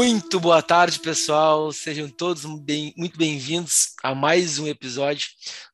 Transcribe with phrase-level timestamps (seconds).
[0.00, 1.72] Muito boa tarde, pessoal.
[1.72, 5.26] Sejam todos bem, muito bem-vindos a mais um episódio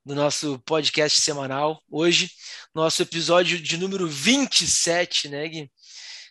[0.02, 1.78] do nosso podcast semanal.
[1.90, 2.30] Hoje,
[2.74, 5.70] nosso episódio de número 27, né, Gui?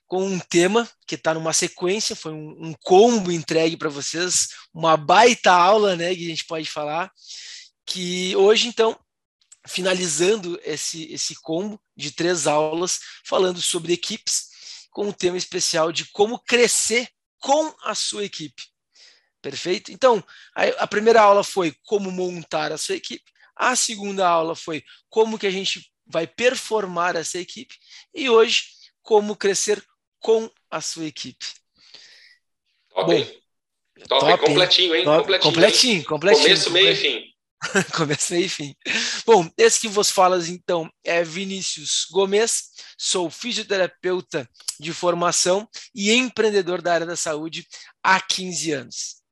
[0.08, 4.98] Com um tema que está numa sequência, foi um, um combo entregue para vocês, uma
[4.98, 7.12] baita aula, né, que a gente pode falar.
[7.86, 9.00] Que hoje, então,
[9.68, 14.48] finalizando esse, esse combo de três aulas, falando sobre equipes,
[14.90, 17.08] com um tema especial de como crescer
[17.44, 18.64] com a sua equipe.
[19.42, 19.92] Perfeito?
[19.92, 20.24] Então,
[20.56, 25.46] a, primeira aula foi como montar a sua equipe, a segunda aula foi como que
[25.46, 27.76] a gente vai performar essa equipe
[28.16, 28.64] e hoje
[29.02, 29.84] como crescer
[30.20, 31.46] com a sua equipe.
[32.90, 33.44] Top, Bom, hein?
[34.08, 35.04] Top, top completinho, hein?
[35.04, 36.48] Top, completinho, completinho, completinho.
[36.48, 37.33] Começo, meio e fim.
[37.96, 38.76] Começo, meio e fim.
[39.26, 46.82] Bom, esse que vos falas então é Vinícius Gomes, sou fisioterapeuta de formação e empreendedor
[46.82, 47.68] da área da saúde
[48.04, 49.24] há 15 anos.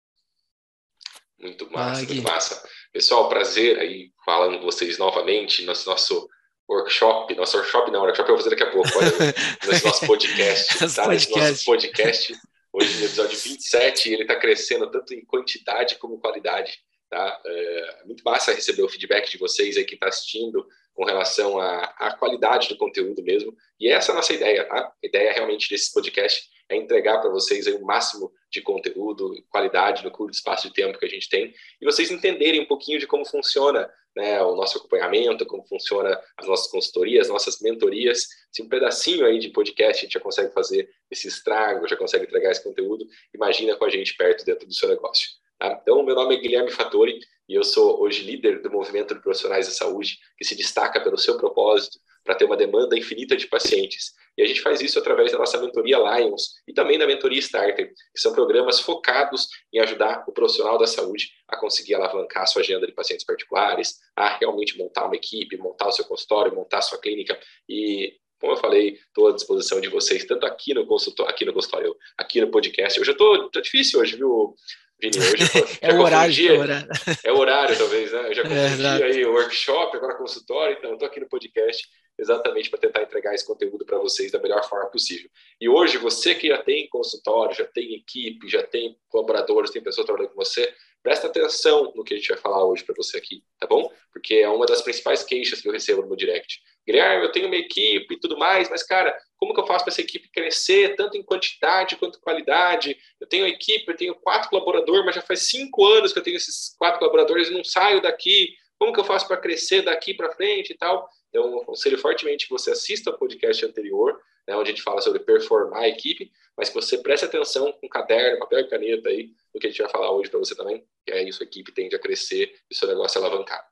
[1.39, 2.69] Muito massa, ah, muito massa.
[2.93, 6.29] Pessoal, prazer aí falando com vocês novamente nosso nosso
[6.69, 9.11] workshop, nosso workshop não, workshop eu vou fazer daqui a pouco, olha,
[9.67, 11.07] nesse nosso podcast, tá?
[11.07, 12.33] Nesse nosso podcast,
[12.71, 16.79] hoje no episódio 27, ele está crescendo tanto em quantidade como qualidade.
[17.11, 17.41] Tá?
[17.45, 21.83] É muito massa receber o feedback de vocês aí que está assistindo com relação à,
[21.99, 23.53] à, qualidade do conteúdo mesmo.
[23.77, 24.77] E essa é a nossa ideia, tá?
[24.77, 30.05] A ideia realmente desse podcast é entregar para vocês aí o máximo de conteúdo, qualidade
[30.05, 33.05] no curto espaço de tempo que a gente tem e vocês entenderem um pouquinho de
[33.05, 38.25] como funciona né, o nosso acompanhamento, como funciona as nossas consultorias, nossas mentorias.
[38.53, 42.23] Se um pedacinho aí de podcast a gente já consegue fazer esse estrago, já consegue
[42.23, 45.40] entregar esse conteúdo, imagina com a gente perto dentro do seu negócio.
[45.61, 45.77] Tá?
[45.79, 49.67] Então, meu nome é Guilherme Fattori e eu sou hoje líder do movimento de profissionais
[49.67, 54.11] da saúde, que se destaca pelo seu propósito para ter uma demanda infinita de pacientes.
[54.35, 57.89] E a gente faz isso através da nossa mentoria Lions e também da mentoria Starter,
[57.89, 62.63] que são programas focados em ajudar o profissional da saúde a conseguir alavancar a sua
[62.63, 66.81] agenda de pacientes particulares, a realmente montar uma equipe, montar o seu consultório, montar a
[66.81, 71.31] sua clínica e como eu falei, estou à disposição de vocês, tanto aqui no consultório,
[71.31, 72.99] aqui no consultório, aqui no podcast.
[72.99, 74.55] Hoje eu estou tô difícil hoje, viu,
[75.01, 75.43] Vini, hoje
[75.81, 76.87] é, o horário, é o horário.
[77.23, 78.29] É o horário, talvez, né?
[78.29, 81.89] Eu já é, confundi é, aí o workshop, agora consultório, então estou aqui no podcast
[82.19, 85.27] exatamente para tentar entregar esse conteúdo para vocês da melhor forma possível.
[85.59, 90.05] E hoje, você que já tem consultório, já tem equipe, já tem colaboradores, tem pessoas
[90.05, 93.43] trabalhando com você, presta atenção no que a gente vai falar hoje para você aqui,
[93.59, 93.91] tá bom?
[94.13, 96.61] Porque é uma das principais queixas que eu recebo no meu direct.
[96.85, 99.93] Guilherme, eu tenho uma equipe e tudo mais, mas, cara, como que eu faço para
[99.93, 102.97] essa equipe crescer, tanto em quantidade quanto em qualidade?
[103.19, 106.37] Eu tenho equipe, eu tenho quatro colaboradores, mas já faz cinco anos que eu tenho
[106.37, 108.55] esses quatro colaboradores e não saio daqui.
[108.79, 111.07] Como que eu faço para crescer daqui para frente e tal?
[111.29, 115.01] Então, eu aconselho fortemente que você assista o podcast anterior, né, onde a gente fala
[115.01, 119.29] sobre performar a equipe, mas que você preste atenção com caderno, papel e caneta aí,
[119.53, 121.71] no que a gente vai falar hoje para você também, que é isso, a equipe
[121.71, 123.65] tende a crescer e seu negócio alavancar.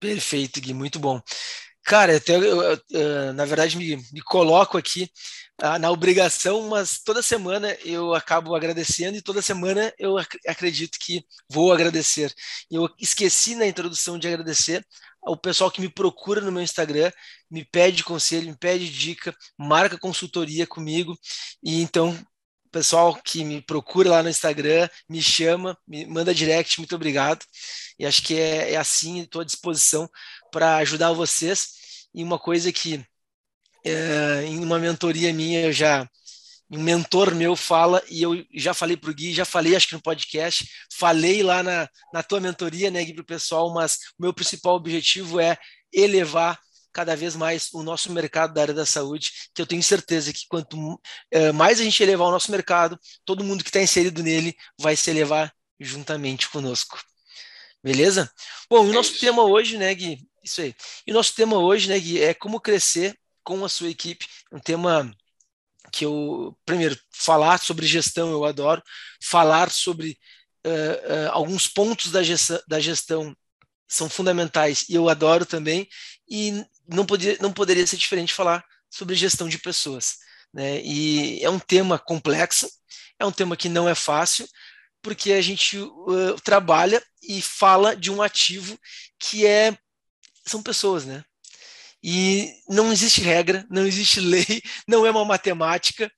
[0.00, 1.20] Perfeito, Gui, muito bom.
[1.84, 5.10] Cara, até eu, eu, eu, na verdade me, me coloco aqui
[5.62, 10.98] uh, na obrigação, mas toda semana eu acabo agradecendo e toda semana eu ac acredito
[10.98, 12.32] que vou agradecer.
[12.70, 14.82] Eu esqueci na introdução de agradecer
[15.22, 17.10] o pessoal que me procura no meu Instagram,
[17.50, 21.14] me pede conselho, me pede dica, marca consultoria comigo
[21.62, 22.18] e então
[22.74, 27.44] pessoal que me procura lá no Instagram, me chama, me manda direct, muito obrigado.
[27.96, 30.10] E acho que é, é assim, estou à disposição
[30.50, 31.68] para ajudar vocês.
[32.12, 33.04] E uma coisa que
[33.84, 36.08] é, em uma mentoria minha eu já
[36.70, 39.94] um mentor meu fala, e eu já falei para o Gui, já falei acho que
[39.94, 40.68] no podcast,
[40.98, 44.74] falei lá na, na tua mentoria, né, Gui, para o pessoal, mas o meu principal
[44.74, 45.56] objetivo é
[45.92, 46.58] elevar
[46.94, 50.46] cada vez mais o nosso mercado da área da saúde, que eu tenho certeza que
[50.48, 50.98] quanto
[51.30, 54.96] é, mais a gente elevar o nosso mercado, todo mundo que está inserido nele vai
[54.96, 56.98] se elevar juntamente conosco.
[57.82, 58.30] Beleza?
[58.70, 60.74] Bom, o nosso tema hoje, né, Gui, isso aí.
[61.06, 64.26] E o nosso tema hoje, né, Gui, é como crescer com a sua equipe.
[64.52, 65.12] Um tema
[65.92, 68.82] que eu, primeiro, falar sobre gestão eu adoro,
[69.22, 70.16] falar sobre
[70.64, 73.36] uh, uh, alguns pontos da gestão, da gestão
[73.86, 75.86] são fundamentais e eu adoro também,
[76.28, 77.06] e não,
[77.40, 80.18] não poderia ser diferente falar sobre gestão de pessoas.
[80.52, 80.80] Né?
[80.82, 82.68] E é um tema complexo,
[83.18, 84.46] é um tema que não é fácil,
[85.02, 88.78] porque a gente uh, trabalha e fala de um ativo
[89.18, 89.76] que é
[90.46, 91.24] são pessoas, né?
[92.02, 96.10] E não existe regra, não existe lei, não é uma matemática,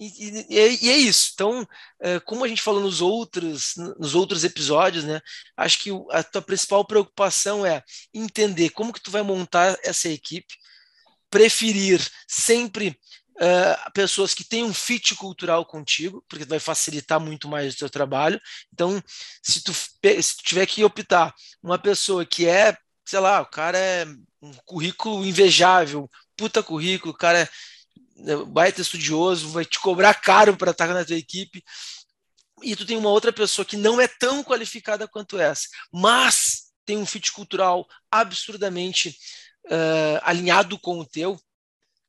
[0.00, 1.32] e, é, e, é isso.
[1.34, 1.68] Então,
[2.00, 5.20] é, como a gente falou nos outros, nos outros episódios, né?
[5.56, 7.82] Acho que a tua principal preocupação é
[8.14, 10.54] entender como que tu vai montar essa equipe,
[11.30, 12.98] preferir sempre
[13.36, 17.90] uh, pessoas que têm um fit cultural contigo, porque vai facilitar muito mais o teu
[17.90, 18.40] trabalho.
[18.72, 19.02] Então,
[19.42, 23.78] se tu, se tu tiver que optar uma pessoa que é, sei lá, o cara
[23.78, 24.06] é
[24.40, 27.48] um currículo invejável, puta currículo, o cara é
[28.46, 31.62] baita estudioso, vai te cobrar caro para estar na tua equipe,
[32.62, 36.98] e tu tem uma outra pessoa que não é tão qualificada quanto essa, mas tem
[36.98, 39.16] um fit cultural absurdamente
[39.66, 41.40] uh, alinhado com o teu,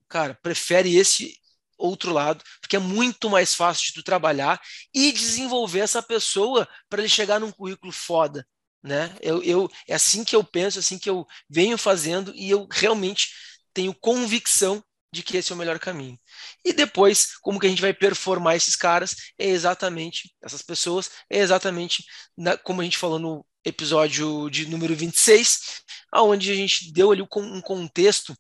[0.08, 1.38] cara, prefere esse
[1.78, 4.62] outro lado, porque é muito mais fácil de tu trabalhar
[4.94, 8.46] e desenvolver essa pessoa para ele chegar num currículo foda,
[8.84, 9.16] né?
[9.22, 12.68] Eu, eu, é assim que eu penso, é assim que eu venho fazendo e eu
[12.70, 13.30] realmente
[13.74, 16.18] tenho convicção de que esse é o melhor caminho.
[16.64, 21.40] E depois, como que a gente vai performar esses caras, é exatamente, essas pessoas, é
[21.40, 22.06] exatamente
[22.38, 27.22] na, como a gente falou no episódio de número 26, aonde a gente deu ali
[27.22, 28.36] um contexto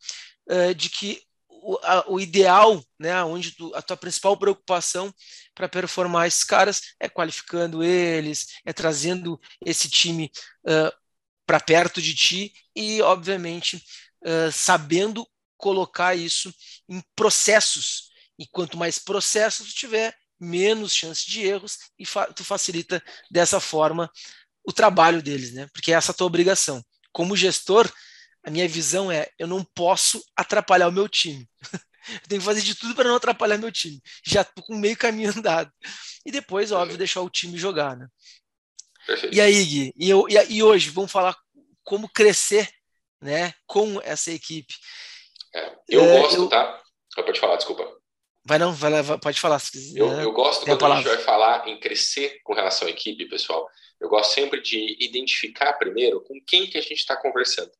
[0.49, 5.13] uh, de que o, a, o, ideal, né, onde tu, a tua principal preocupação
[5.53, 10.31] para performar esses caras é qualificando eles, é trazendo esse time
[10.65, 10.91] uh,
[11.45, 13.83] para perto de ti e, obviamente,
[14.23, 15.27] uh, sabendo
[15.61, 16.53] colocar isso
[16.89, 18.09] em processos.
[18.37, 23.59] E quanto mais processos tu tiver, menos chance de erros e fa tu facilita dessa
[23.59, 24.11] forma
[24.63, 25.67] o trabalho deles, né?
[25.71, 26.83] Porque é essa a tua obrigação.
[27.11, 27.91] Como gestor,
[28.43, 31.47] a minha visão é: eu não posso atrapalhar o meu time.
[32.09, 34.01] eu tenho que fazer de tudo para não atrapalhar meu time.
[34.25, 35.71] Já estou com meio caminho andado.
[36.25, 38.07] E depois, óbvio, deixar o time jogar, né?
[39.31, 41.35] E aí, Gui, e, eu, e, e hoje vamos falar
[41.83, 42.69] como crescer
[43.21, 44.73] né, com essa equipe.
[45.53, 46.49] É, eu é, gosto, eu...
[46.49, 46.81] tá?
[47.15, 48.01] Pode falar, desculpa.
[48.43, 49.59] Vai não, vai, pode falar.
[49.59, 52.91] Se eu, eu gosto quando a, a, gente vai falar em crescer com relação à
[52.91, 53.67] equipe, pessoal.
[53.99, 57.71] Eu gosto sempre de identificar primeiro com quem que a gente está conversando,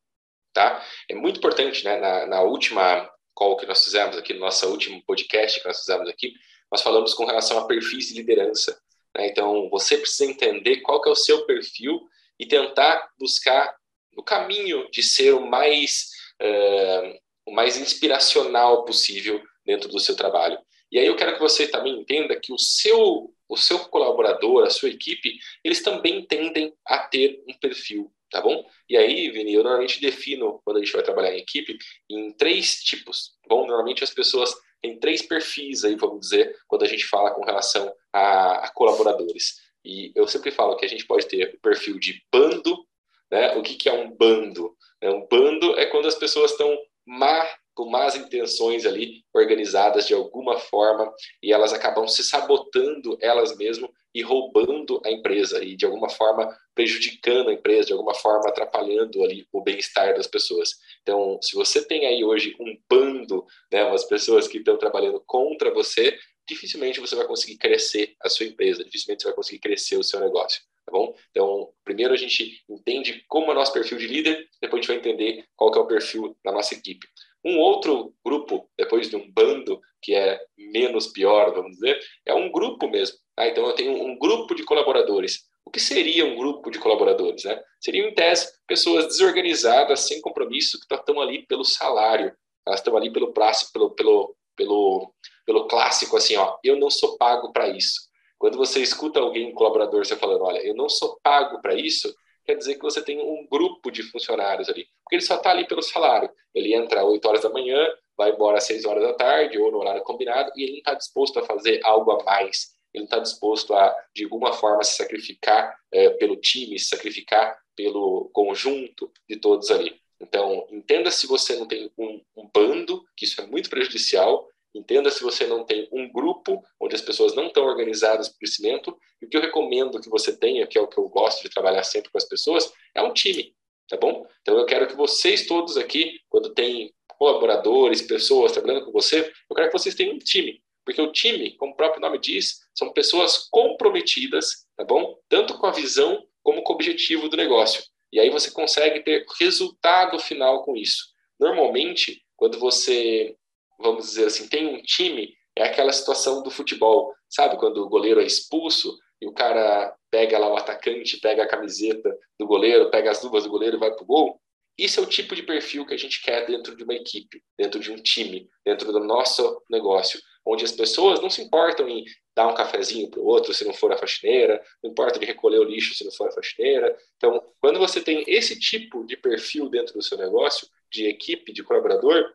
[0.52, 0.84] tá?
[1.10, 1.98] É muito importante, né?
[1.98, 6.08] Na, na, última call que nós fizemos aqui, no nosso último podcast que nós fizemos
[6.08, 6.32] aqui,
[6.70, 8.80] nós falamos com relação a perfis de liderança.
[9.16, 9.26] Né?
[9.26, 12.00] Então, você precisa entender qual que é o seu perfil
[12.38, 13.74] e tentar buscar
[14.16, 16.08] o caminho de ser o mais
[16.40, 17.21] uh,
[17.52, 20.58] mais inspiracional possível dentro do seu trabalho.
[20.90, 24.70] E aí eu quero que você também entenda que o seu o seu colaborador, a
[24.70, 28.64] sua equipe, eles também tendem a ter um perfil, tá bom?
[28.88, 31.76] E aí, Vini, eu normalmente defino, quando a gente vai trabalhar em equipe,
[32.08, 33.36] em três tipos.
[33.42, 37.32] Tá bom, normalmente as pessoas têm três perfis aí, vamos dizer, quando a gente fala
[37.32, 39.60] com relação a, a colaboradores.
[39.84, 42.86] E eu sempre falo que a gente pode ter o perfil de bando,
[43.30, 43.54] né?
[43.56, 44.74] O que, que é um bando?
[44.98, 46.74] É, um bando é quando as pessoas estão
[47.06, 51.10] má, com más intenções ali, organizadas de alguma forma,
[51.42, 56.54] e elas acabam se sabotando elas mesmas e roubando a empresa, e de alguma forma
[56.74, 60.70] prejudicando a empresa, de alguma forma atrapalhando ali o bem-estar das pessoas.
[61.00, 65.72] Então, se você tem aí hoje um bando, né, umas pessoas que estão trabalhando contra
[65.72, 70.02] você, dificilmente você vai conseguir crescer a sua empresa, dificilmente você vai conseguir crescer o
[70.02, 71.14] seu negócio tá bom?
[71.30, 74.88] Então, primeiro a gente entende como é o nosso perfil de líder, depois a gente
[74.88, 77.06] vai entender qual que é o perfil da nossa equipe.
[77.44, 82.50] Um outro grupo, depois de um bando, que é menos pior, vamos dizer, é um
[82.50, 83.18] grupo mesmo.
[83.34, 83.48] Tá?
[83.48, 85.40] Então, eu tenho um grupo de colaboradores.
[85.64, 87.44] O que seria um grupo de colaboradores?
[87.44, 87.60] Né?
[87.80, 92.34] Seriam, em tese, pessoas desorganizadas, sem compromisso, que estão ali pelo salário,
[92.66, 97.52] elas estão ali pelo, pelo, pelo, pelo, pelo clássico, assim, ó, eu não sou pago
[97.52, 98.11] para isso.
[98.42, 102.12] Quando você escuta alguém, colaborador, você falando, olha, eu não sou pago para isso,
[102.44, 104.88] quer dizer que você tem um grupo de funcionários ali.
[105.04, 106.28] Porque ele só está ali pelo salário.
[106.52, 109.70] Ele entra às 8 horas da manhã, vai embora às 6 horas da tarde, ou
[109.70, 112.72] no horário combinado, e ele não está disposto a fazer algo a mais.
[112.92, 117.56] Ele não está disposto a, de alguma forma, se sacrificar é, pelo time, se sacrificar
[117.76, 120.02] pelo conjunto de todos ali.
[120.20, 125.10] Então, entenda se você não tem um, um bando, que isso é muito prejudicial, Entenda
[125.10, 128.96] se você não tem um grupo onde as pessoas não estão organizadas para o crescimento.
[129.20, 131.50] E o que eu recomendo que você tenha, que é o que eu gosto de
[131.50, 133.54] trabalhar sempre com as pessoas, é um time,
[133.88, 134.26] tá bom?
[134.40, 139.54] Então eu quero que vocês todos aqui, quando tem colaboradores, pessoas trabalhando com você, eu
[139.54, 140.62] quero que vocês tenham um time.
[140.84, 145.16] Porque o time, como o próprio nome diz, são pessoas comprometidas, tá bom?
[145.28, 147.84] Tanto com a visão como com o objetivo do negócio.
[148.12, 151.12] E aí você consegue ter resultado final com isso.
[151.38, 153.36] Normalmente, quando você
[153.82, 157.58] vamos dizer assim, tem um time, é aquela situação do futebol, sabe?
[157.58, 162.16] Quando o goleiro é expulso e o cara pega lá o atacante, pega a camiseta
[162.38, 164.40] do goleiro, pega as luvas do goleiro e vai pro gol.
[164.78, 167.78] Isso é o tipo de perfil que a gente quer dentro de uma equipe, dentro
[167.78, 172.48] de um time, dentro do nosso negócio, onde as pessoas não se importam em dar
[172.48, 175.64] um cafezinho para o outro se não for a faxineira, não importa de recolher o
[175.64, 176.96] lixo se não for a faxineira.
[177.16, 181.62] Então, quando você tem esse tipo de perfil dentro do seu negócio, de equipe, de
[181.62, 182.32] colaborador,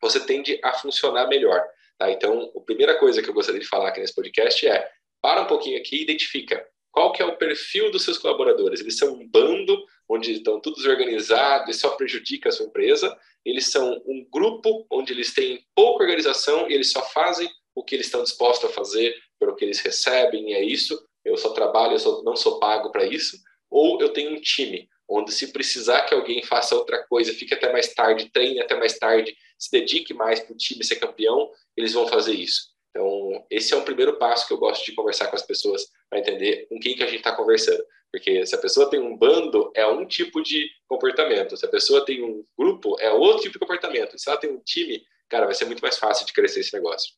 [0.00, 1.64] você tende a funcionar melhor.
[1.98, 2.10] Tá?
[2.10, 4.90] Então, a primeira coisa que eu gostaria de falar aqui nesse podcast é
[5.20, 8.80] para um pouquinho aqui e identifica qual que é o perfil dos seus colaboradores.
[8.80, 13.16] Eles são um bando onde estão todos organizados e só prejudica a sua empresa.
[13.44, 17.94] Eles são um grupo onde eles têm pouca organização e eles só fazem o que
[17.94, 21.00] eles estão dispostos a fazer pelo que eles recebem, é isso.
[21.24, 23.38] Eu só trabalho, eu só não sou pago para isso.
[23.70, 27.72] Ou eu tenho um time onde se precisar que alguém faça outra coisa, fique até
[27.72, 31.92] mais tarde, treine até mais tarde, se dedique mais para o time ser campeão, eles
[31.92, 32.70] vão fazer isso.
[32.90, 36.20] Então, esse é um primeiro passo que eu gosto de conversar com as pessoas para
[36.20, 37.84] entender com quem que a gente está conversando.
[38.12, 41.56] Porque se a pessoa tem um bando, é um tipo de comportamento.
[41.56, 44.18] Se a pessoa tem um grupo, é outro tipo de comportamento.
[44.18, 47.12] Se ela tem um time, cara, vai ser muito mais fácil de crescer esse negócio.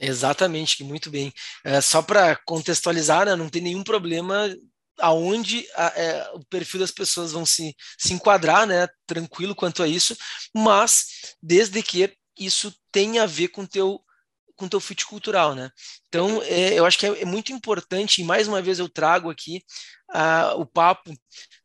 [0.00, 1.32] Exatamente, muito bem.
[1.64, 4.48] É, só para contextualizar, né, não tem nenhum problema
[5.00, 9.88] aonde a, é, o perfil das pessoas vão se, se enquadrar, né, tranquilo quanto a
[9.88, 10.16] isso,
[10.54, 14.00] mas desde que isso tenha a ver com teu
[14.56, 15.68] com teu fit cultural, né?
[16.08, 19.28] Então, é, eu acho que é, é, muito importante, e mais uma vez eu trago
[19.28, 19.64] aqui
[20.14, 21.12] uh, o papo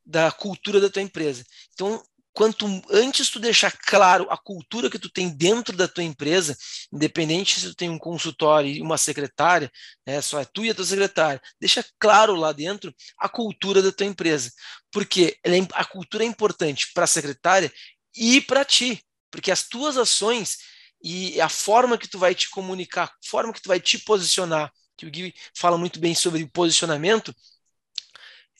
[0.03, 1.45] da cultura da tua empresa.
[1.73, 2.01] Então,
[2.33, 6.55] quanto antes tu deixar claro a cultura que tu tem dentro da tua empresa,
[6.91, 9.71] independente se tu tem um consultório e uma secretária,
[10.05, 13.91] né, só é tu e a tua secretária, deixa claro lá dentro a cultura da
[13.91, 14.51] tua empresa,
[14.91, 17.71] porque é, a cultura é importante para a secretária
[18.15, 20.57] e para ti, porque as tuas ações
[21.01, 24.71] e a forma que tu vai te comunicar, a forma que tu vai te posicionar,
[24.97, 27.33] que o Gui fala muito bem sobre posicionamento,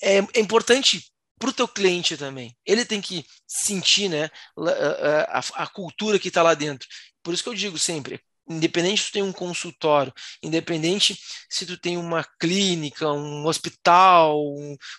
[0.02, 2.56] é, é importante para o teu cliente também.
[2.66, 6.88] Ele tem que sentir né, a, a, a cultura que está lá dentro.
[7.24, 11.18] Por isso que eu digo sempre, independente se tu tem um consultório, independente
[11.50, 14.44] se tu tem uma clínica, um hospital,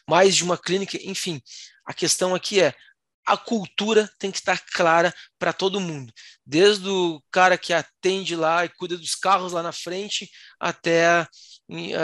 [0.09, 1.41] mais de uma clínica, enfim,
[1.85, 2.75] a questão aqui é
[3.27, 6.13] a cultura tem que estar clara para todo mundo,
[6.45, 10.29] desde o cara que atende lá e cuida dos carros lá na frente
[10.59, 11.27] até,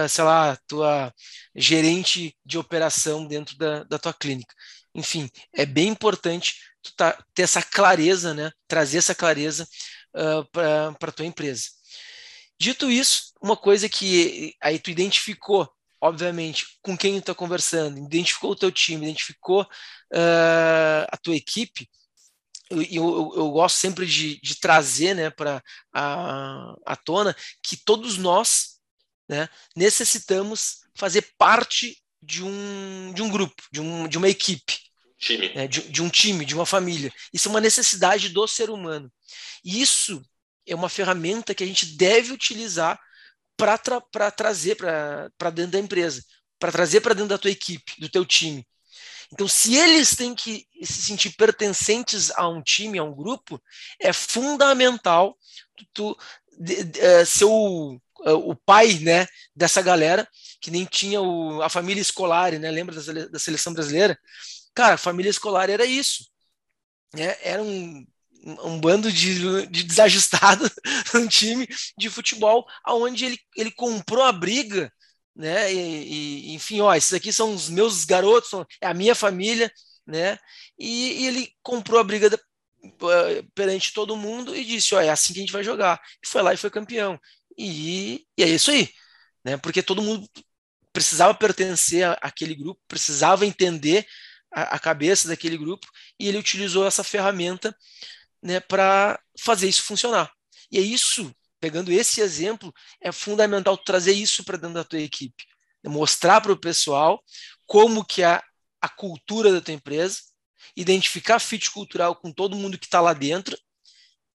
[0.09, 1.13] sei lá, tua
[1.55, 4.55] gerente de operação dentro da, da tua clínica.
[4.95, 8.51] Enfim, é bem importante tu tá, ter essa clareza, né?
[8.69, 9.67] trazer essa clareza
[10.15, 11.65] uh, para a tua empresa.
[12.59, 18.57] Dito isso, uma coisa que aí tu identificou obviamente, com quem está conversando, identificou o
[18.57, 21.89] teu time, identificou uh, a tua equipe,
[22.71, 28.19] eu, eu, eu gosto sempre de, de trazer né, para a, a tona que todos
[28.19, 28.76] nós
[29.29, 34.79] né, necessitamos fazer parte de um, de um grupo, de, um, de uma equipe.
[35.19, 35.55] Time.
[35.55, 37.13] Né, de, de um time, de uma família.
[37.33, 39.11] Isso é uma necessidade do ser humano.
[39.65, 40.23] E isso
[40.67, 43.01] é uma ferramenta que a gente deve utilizar
[43.57, 46.23] para tra trazer para dentro da empresa,
[46.59, 48.67] para trazer para dentro da tua equipe, do teu time.
[49.33, 53.61] Então, se eles têm que se sentir pertencentes a um time, a um grupo,
[54.01, 55.37] é fundamental
[55.93, 56.17] tu,
[56.59, 57.45] de, de, uh, ser
[58.21, 60.29] o, uh, o pai né, dessa galera,
[60.61, 62.71] que nem tinha o, a família escolar, né?
[62.71, 64.19] Lembra da, da seleção brasileira?
[64.75, 66.27] Cara, a família escolar era isso.
[67.15, 67.37] Né?
[67.43, 68.07] Era um
[68.47, 70.71] um bando de, de desajustado
[71.15, 71.67] um time
[71.99, 74.93] de futebol, aonde ele, ele comprou a briga,
[75.35, 75.73] né?
[75.73, 79.71] E, e, enfim, ó, esses aqui são os meus garotos, é a minha família,
[80.07, 80.39] né?
[80.79, 82.39] E, e ele comprou a briga da,
[83.55, 86.01] perante todo mundo e disse, ó, é assim que a gente vai jogar.
[86.25, 87.19] E foi lá e foi campeão.
[87.57, 88.91] E, e é isso aí,
[89.45, 89.57] né?
[89.57, 90.29] Porque todo mundo
[90.93, 94.07] precisava pertencer àquele grupo, precisava entender
[94.53, 95.87] a, a cabeça daquele grupo,
[96.19, 97.77] e ele utilizou essa ferramenta
[98.43, 100.33] né, para fazer isso funcionar.
[100.71, 105.45] E é isso, pegando esse exemplo, é fundamental trazer isso para dentro da tua equipe,
[105.85, 107.23] né, mostrar para o pessoal
[107.67, 108.41] como que é
[108.81, 110.19] a cultura da tua empresa,
[110.77, 113.59] identificar fit cultural com todo mundo que está lá dentro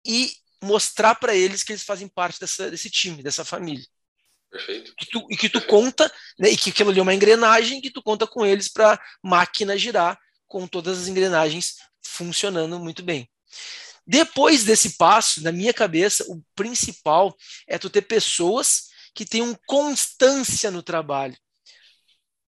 [0.06, 3.86] e mostrar para eles que eles fazem parte dessa, desse time, dessa família.
[4.50, 4.94] Perfeito.
[5.01, 7.89] E, tu, e que tu conta, né, e que aquilo ali é uma engrenagem que
[7.89, 13.30] tu conta com eles para máquina girar com todas as engrenagens funcionando muito bem.
[14.06, 20.70] Depois desse passo, na minha cabeça, o principal é tu ter pessoas que tenham constância
[20.70, 21.38] no trabalho.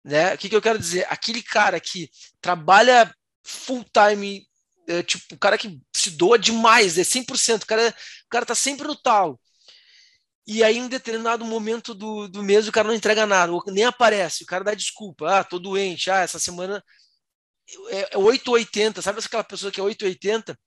[0.03, 0.33] Né?
[0.33, 1.05] O que, que eu quero dizer?
[1.09, 2.09] Aquele cara que
[2.41, 4.45] trabalha full time,
[4.87, 7.89] é, tipo, o cara que se doa demais, é 100%, o cara,
[8.25, 9.39] o cara tá sempre no talo.
[10.45, 14.43] E aí, em determinado momento do, do mês, o cara não entrega nada, nem aparece,
[14.43, 16.83] o cara dá desculpa, ah, tô doente, ah, essa semana
[17.89, 20.57] é, é 880, sabe aquela pessoa que é 880?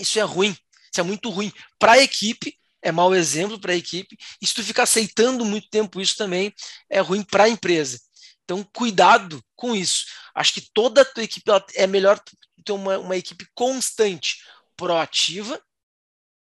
[0.00, 0.50] Isso é ruim,
[0.90, 4.54] isso é muito ruim para a equipe, é mau exemplo para a equipe, e se
[4.54, 6.52] tu ficar aceitando muito tempo isso também
[6.90, 8.00] é ruim para a empresa.
[8.44, 10.04] Então, cuidado com isso.
[10.34, 12.20] Acho que toda a tua equipe é melhor
[12.64, 14.42] ter uma, uma equipe constante,
[14.82, 15.62] proativa,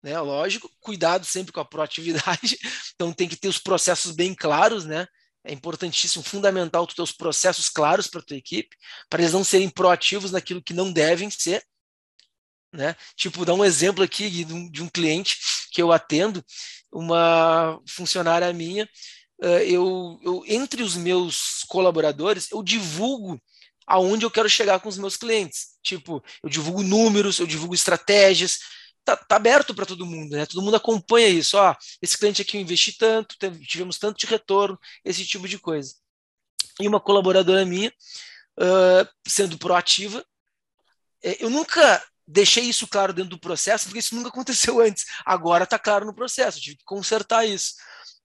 [0.03, 0.19] né?
[0.19, 2.59] Lógico, cuidado sempre com a proatividade.
[2.95, 5.05] Então tem que ter os processos bem claros, né?
[5.43, 8.75] É importantíssimo, fundamental tu ter os processos claros para tua equipe,
[9.09, 11.61] para eles não serem proativos naquilo que não devem ser.
[12.73, 12.95] Né?
[13.17, 15.37] Tipo, dar um exemplo aqui de um, de um cliente
[15.71, 16.43] que eu atendo,
[16.91, 18.89] uma funcionária minha,
[19.41, 23.41] eu, eu, entre os meus colaboradores, eu divulgo
[23.85, 25.77] aonde eu quero chegar com os meus clientes.
[25.83, 28.59] Tipo, eu divulgo números, eu divulgo estratégias,
[29.03, 30.45] tá, tá aberto para todo mundo, né?
[30.45, 31.57] Todo mundo acompanha isso.
[31.57, 33.35] Ó, esse cliente aqui eu investi tanto,
[33.67, 35.93] tivemos tanto de retorno, esse tipo de coisa.
[36.79, 37.93] E uma colaboradora minha,
[38.59, 40.25] uh, sendo proativa,
[41.23, 45.05] é, eu nunca deixei isso claro dentro do processo, porque isso nunca aconteceu antes.
[45.25, 47.75] Agora está claro no processo, tive que consertar isso.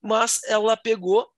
[0.01, 1.29] Mas ela pegou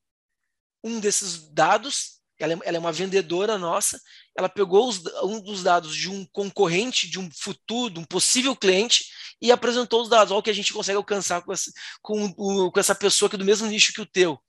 [0.84, 4.00] um desses dados, ela é, ela é uma vendedora nossa,
[4.36, 8.56] ela pegou os, um dos dados de um concorrente, de um futuro, de um possível
[8.56, 9.06] cliente,
[9.42, 10.32] e apresentou os dados.
[10.32, 11.72] Olha o que a gente consegue alcançar com essa,
[12.02, 14.40] com, o, com essa pessoa que é do mesmo nicho que o teu.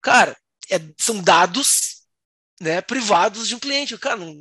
[0.00, 0.36] Cara,
[0.70, 2.02] é, são dados
[2.60, 3.98] né, privados de um cliente.
[3.98, 4.34] Cara, não,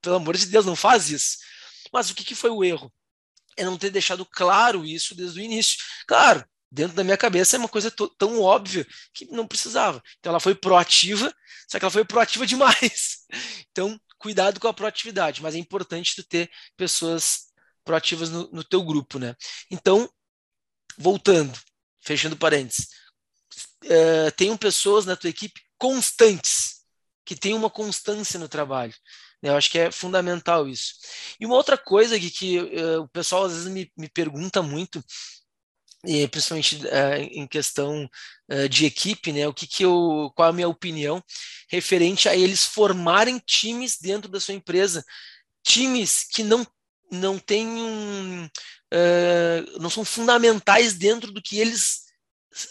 [0.00, 1.38] pelo amor de Deus, não faz isso.
[1.92, 2.92] Mas o que, que foi o erro?
[3.56, 5.78] É não ter deixado claro isso desde o início.
[6.06, 10.02] Claro, dentro da minha cabeça é uma coisa tão óbvia que não precisava.
[10.18, 11.32] Então ela foi proativa,
[11.68, 13.26] só que ela foi proativa demais.
[13.70, 17.50] Então, cuidado com a proatividade, mas é importante tu ter pessoas
[17.84, 19.34] proativas no, no teu grupo, né?
[19.70, 20.08] Então,
[20.96, 21.58] voltando,
[22.00, 22.88] fechando parênteses,
[23.84, 26.80] uh, tenham pessoas na tua equipe constantes,
[27.24, 28.94] que tenham uma constância no trabalho.
[29.42, 29.50] Né?
[29.50, 30.94] Eu acho que é fundamental isso.
[31.38, 35.02] E uma outra coisa que, que uh, o pessoal às vezes me, me pergunta muito,
[36.04, 38.08] e principalmente uh, em questão
[38.50, 39.46] uh, de equipe, né?
[39.46, 41.22] O que, que eu, qual a minha opinião
[41.68, 45.04] referente a eles formarem times dentro da sua empresa,
[45.62, 46.66] times que não
[47.12, 52.02] não têm um, uh, não são fundamentais dentro do que eles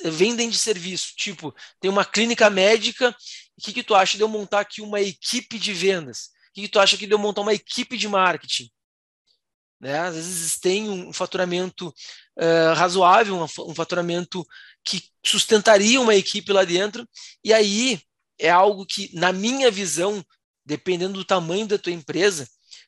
[0.06, 1.14] vendem de serviço.
[1.16, 3.10] Tipo, tem uma clínica médica,
[3.58, 6.30] o que, que tu acha de eu montar aqui uma equipe de vendas?
[6.50, 8.70] O que, que tu acha de eu montar uma equipe de marketing?
[9.80, 9.98] Né?
[10.00, 11.88] Às vezes tem um faturamento
[12.38, 14.46] uh, razoável, um, faturamento
[14.84, 17.08] que sustentaria uma equipe lá dentro,
[17.44, 18.02] e aí
[18.38, 20.24] é algo que, na minha visão,
[20.66, 22.48] dependendo do tamanho da tua empresa,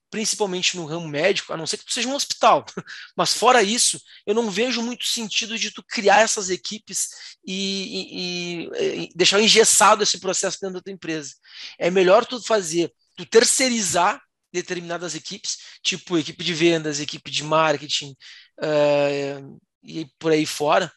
[0.10, 2.66] principalmente no ramo médico, a não ser que tu seja um hospital.
[3.16, 7.10] Mas fora isso, eu não vejo muito sentido de tu criar essas equipes
[7.46, 11.34] e, e, e deixar engessado esse processo dentro da tua empresa.
[11.80, 18.16] É melhor tu fazer, tu terceirizar determinadas equipes, tipo equipe de vendas, equipe de marketing
[18.60, 20.92] uh, e por aí fora.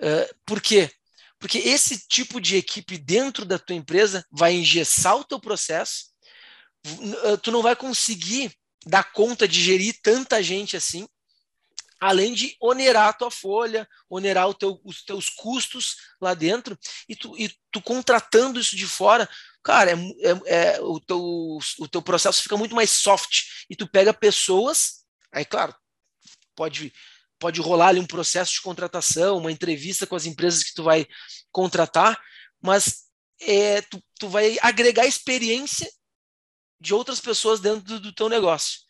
[0.00, 0.90] Uh, por quê?
[1.38, 6.16] Porque esse tipo de equipe dentro da tua empresa vai engessar o teu processo
[6.86, 8.52] eh, tu não vai conseguir
[8.86, 11.06] dar conta de gerir tanta gente assim,
[12.00, 16.78] além de onerar a tua folha, onerar teu, os teus custos lá dentro,
[17.08, 19.28] e tu, e tu contratando isso de fora,
[19.62, 23.88] cara, é, é, é, o, teu, o teu processo fica muito mais soft, e tu
[23.88, 25.74] pega pessoas, aí claro,
[26.54, 26.92] pode,
[27.38, 31.06] pode rolar ali um processo de contratação, uma entrevista com as empresas que tu vai
[31.50, 32.20] contratar,
[32.60, 33.06] mas
[33.40, 35.90] é, tu, tu vai agregar experiência
[36.80, 38.85] de outras pessoas dentro do, do teu negócio.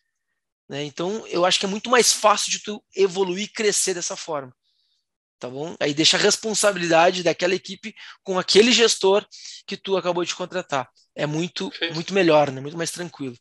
[0.68, 0.84] Né?
[0.84, 4.54] Então, eu acho que é muito mais fácil de tu evoluir e crescer dessa forma.
[5.38, 5.76] Tá bom?
[5.78, 9.24] Aí deixa a responsabilidade daquela equipe com aquele gestor
[9.66, 10.88] que tu acabou de contratar.
[11.14, 12.60] É muito, muito melhor, né?
[12.60, 13.36] muito mais tranquilo.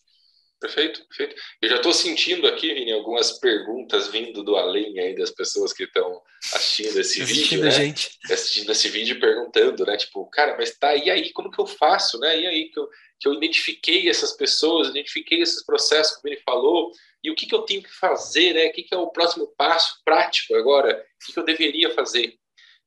[0.59, 1.35] Perfeito, perfeito.
[1.61, 5.83] Eu já estou sentindo aqui, Vini, algumas perguntas vindo do além aí das pessoas que
[5.83, 6.21] estão
[6.53, 7.71] assistindo esse assistindo vídeo, né?
[7.71, 8.09] Gente.
[8.31, 9.97] Assistindo esse vídeo perguntando, né?
[9.97, 12.39] Tipo, cara, mas tá, e aí, como que eu faço, né?
[12.39, 12.87] E aí que eu,
[13.19, 16.91] que eu identifiquei essas pessoas, identifiquei esses processos que o Vini falou,
[17.23, 18.67] e o que, que eu tenho que fazer, né?
[18.67, 21.03] O que, que é o próximo passo prático agora?
[21.21, 22.37] O que, que eu deveria fazer?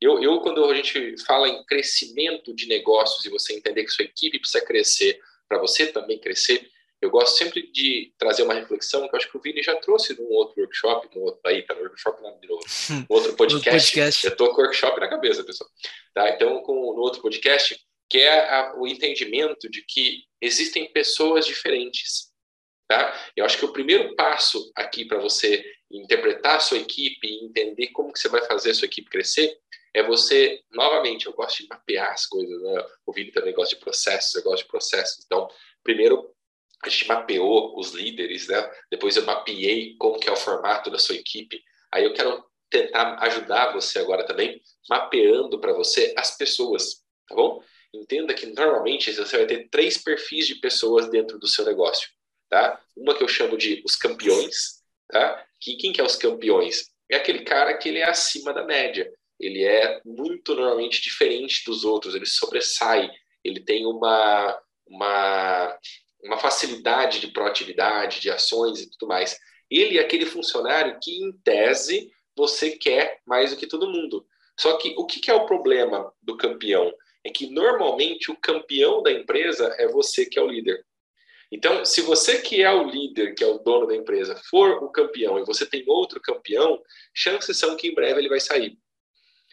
[0.00, 4.04] Eu, eu, quando a gente fala em crescimento de negócios e você entender que sua
[4.04, 9.14] equipe precisa crescer para você também crescer, eu gosto sempre de trazer uma reflexão que
[9.14, 11.82] eu acho que o Vini já trouxe num outro workshop, no outro, aí, tá no
[11.82, 12.64] workshop não, de novo,
[13.08, 13.92] no outro podcast.
[13.92, 14.26] podcast.
[14.26, 15.70] Eu tô com o workshop na cabeça, pessoal.
[16.12, 16.30] Tá?
[16.30, 22.32] Então, com, no outro podcast, que é a, o entendimento de que existem pessoas diferentes.
[22.88, 23.14] Tá?
[23.36, 27.88] Eu acho que o primeiro passo aqui para você interpretar a sua equipe e entender
[27.88, 29.58] como que você vai fazer a sua equipe crescer
[29.94, 32.86] é você, novamente, eu gosto de mapear as coisas, né?
[33.06, 35.24] o Vini também gosta de processos, eu gosto de processos.
[35.24, 35.48] Então,
[35.82, 36.30] primeiro
[36.82, 38.70] a gente mapeou os líderes, né?
[38.90, 41.60] Depois eu mapeei como que é o formato da sua equipe.
[41.92, 47.60] Aí eu quero tentar ajudar você agora também, mapeando para você as pessoas, tá bom?
[47.94, 52.08] Entenda que normalmente você vai ter três perfis de pessoas dentro do seu negócio,
[52.48, 52.80] tá?
[52.96, 55.44] Uma que eu chamo de os campeões, tá?
[55.60, 56.92] Que quem que é os campeões?
[57.10, 59.10] é aquele cara que ele é acima da média.
[59.40, 63.10] Ele é muito normalmente diferente dos outros, ele sobressai,
[63.42, 65.78] ele tem uma, uma,
[66.22, 69.38] uma facilidade de proatividade, de ações e tudo mais.
[69.70, 74.26] Ele é aquele funcionário que, em tese, você quer mais do que todo mundo.
[74.58, 76.92] Só que o que é o problema do campeão?
[77.30, 80.84] Que normalmente o campeão da empresa é você que é o líder.
[81.50, 84.90] Então, se você que é o líder, que é o dono da empresa, for o
[84.90, 86.82] campeão e você tem outro campeão,
[87.14, 88.78] chances são que em breve ele vai sair.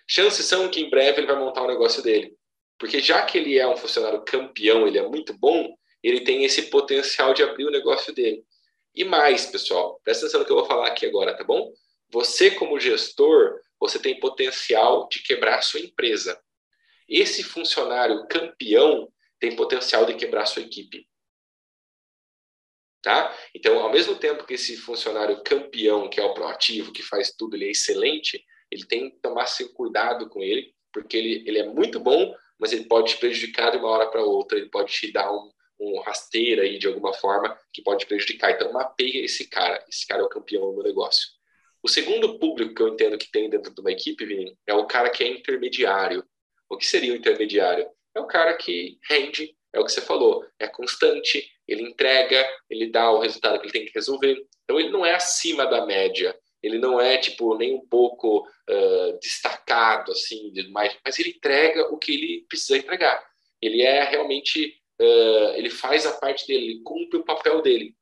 [0.07, 2.35] Chances são que em breve ele vai montar o um negócio dele.
[2.77, 6.63] Porque já que ele é um funcionário campeão, ele é muito bom, ele tem esse
[6.63, 8.43] potencial de abrir o negócio dele.
[8.93, 11.71] E mais, pessoal, presta atenção no que eu vou falar aqui agora, tá bom?
[12.11, 16.39] Você, como gestor, você tem potencial de quebrar sua empresa.
[17.07, 21.07] Esse funcionário campeão tem potencial de quebrar sua equipe.
[23.01, 23.35] Tá?
[23.53, 27.55] Então, ao mesmo tempo que esse funcionário campeão, que é o proativo, que faz tudo,
[27.55, 31.67] ele é excelente, ele tem que tomar seu cuidado com ele, porque ele, ele é
[31.67, 35.11] muito bom, mas ele pode te prejudicar de uma hora para outra, ele pode te
[35.11, 38.51] dar um, um rasteiro aí de alguma forma que pode te prejudicar.
[38.51, 41.27] Então, mapeia esse cara, esse cara é o campeão do negócio.
[41.83, 44.87] O segundo público que eu entendo que tem dentro de uma equipe, Vini, é o
[44.87, 46.25] cara que é intermediário.
[46.69, 47.87] O que seria o intermediário?
[48.15, 52.89] É o cara que rende, é o que você falou, é constante, ele entrega, ele
[52.89, 54.41] dá o resultado que ele tem que resolver.
[54.63, 59.19] Então ele não é acima da média, ele não é tipo nem um pouco uh,
[59.19, 63.23] destacado assim, mas, mas ele entrega o que ele precisa entregar.
[63.61, 67.93] Ele é realmente, uh, ele faz a parte dele, ele cumpre o papel dele.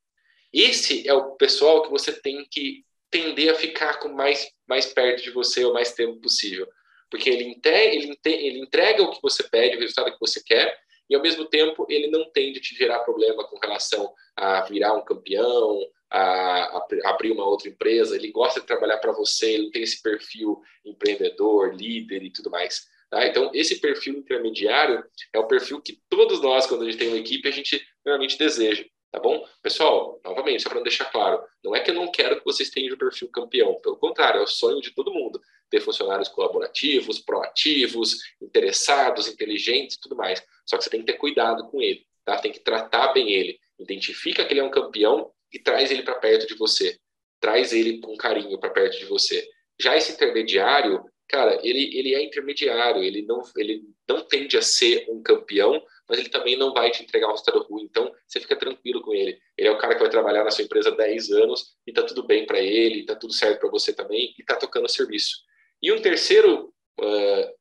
[0.53, 5.23] Esse é o pessoal que você tem que tender a ficar com mais mais perto
[5.23, 6.67] de você o mais tempo possível,
[7.13, 10.75] porque ele, ele, ele entrega o que você pede, o resultado que você quer,
[11.07, 14.93] e ao mesmo tempo ele não tende a te gerar problema com relação a virar
[14.95, 19.69] um campeão, a, a abrir uma outra empresa, ele gosta de trabalhar para você, ele
[19.69, 22.87] tem esse perfil empreendedor, líder e tudo mais.
[23.11, 23.27] Tá?
[23.27, 27.19] Então, esse perfil intermediário é o perfil que todos nós, quando a gente tem uma
[27.19, 28.83] equipe, a gente realmente deseja.
[29.11, 29.47] Tá bom?
[29.61, 32.95] Pessoal, novamente, só para deixar claro, não é que eu não quero que vocês tenham
[32.95, 35.39] o perfil campeão, pelo contrário, é o sonho de todo mundo
[35.73, 40.39] ter funcionários colaborativos, proativos, interessados, inteligentes, tudo mais.
[40.67, 42.37] Só que você tem que ter cuidado com ele, tá?
[42.37, 43.59] Tem que tratar bem ele.
[43.79, 46.95] Identifica que ele é um campeão e traz ele para perto de você.
[47.39, 49.49] Traz ele com carinho para perto de você.
[49.81, 55.07] Já esse intermediário, cara, ele, ele é intermediário, ele não, ele não tende a ser
[55.09, 57.85] um campeão, mas ele também não vai te entregar um resultado ruim.
[57.85, 59.39] Então, você fica tranquilo com ele.
[59.57, 62.03] Ele é o cara que vai trabalhar na sua empresa há 10 anos e tá
[62.03, 65.37] tudo bem para ele, tá tudo certo para você também e tá tocando serviço.
[65.83, 67.53] E um terceiro, uh,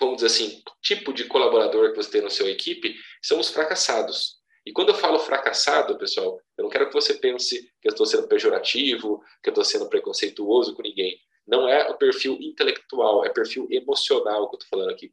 [0.00, 4.38] vamos dizer assim, tipo de colaborador que você tem na sua equipe são os fracassados.
[4.66, 8.04] E quando eu falo fracassado, pessoal, eu não quero que você pense que eu estou
[8.04, 11.16] sendo pejorativo, que eu estou sendo preconceituoso com ninguém.
[11.46, 15.12] Não é o perfil intelectual, é perfil emocional que eu estou falando aqui.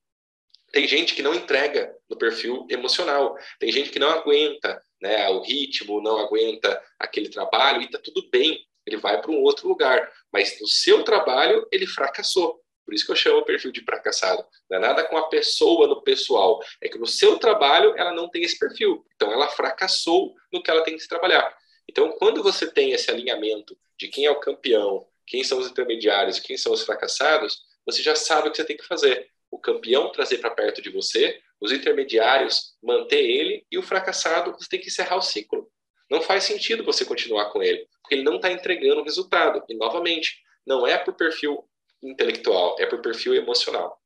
[0.71, 3.38] Tem gente que não entrega no perfil emocional.
[3.60, 8.28] Tem gente que não aguenta né, o ritmo, não aguenta aquele trabalho e está tudo
[8.30, 10.12] bem ele vai para um outro lugar.
[10.32, 12.62] Mas no seu trabalho, ele fracassou.
[12.86, 14.45] Por isso que eu chamo o perfil de fracassado.
[14.69, 16.62] Não é nada com a pessoa no pessoal.
[16.80, 19.04] É que no seu trabalho, ela não tem esse perfil.
[19.15, 21.56] Então, ela fracassou no que ela tem que trabalhar.
[21.89, 26.39] Então, quando você tem esse alinhamento de quem é o campeão, quem são os intermediários,
[26.39, 29.30] quem são os fracassados, você já sabe o que você tem que fazer.
[29.50, 34.69] O campeão trazer para perto de você, os intermediários manter ele e o fracassado você
[34.69, 35.71] tem que encerrar o ciclo.
[36.10, 39.63] Não faz sentido você continuar com ele porque ele não está entregando o resultado.
[39.68, 41.68] E, novamente, não é por perfil
[42.04, 44.00] intelectual, é por perfil emocional.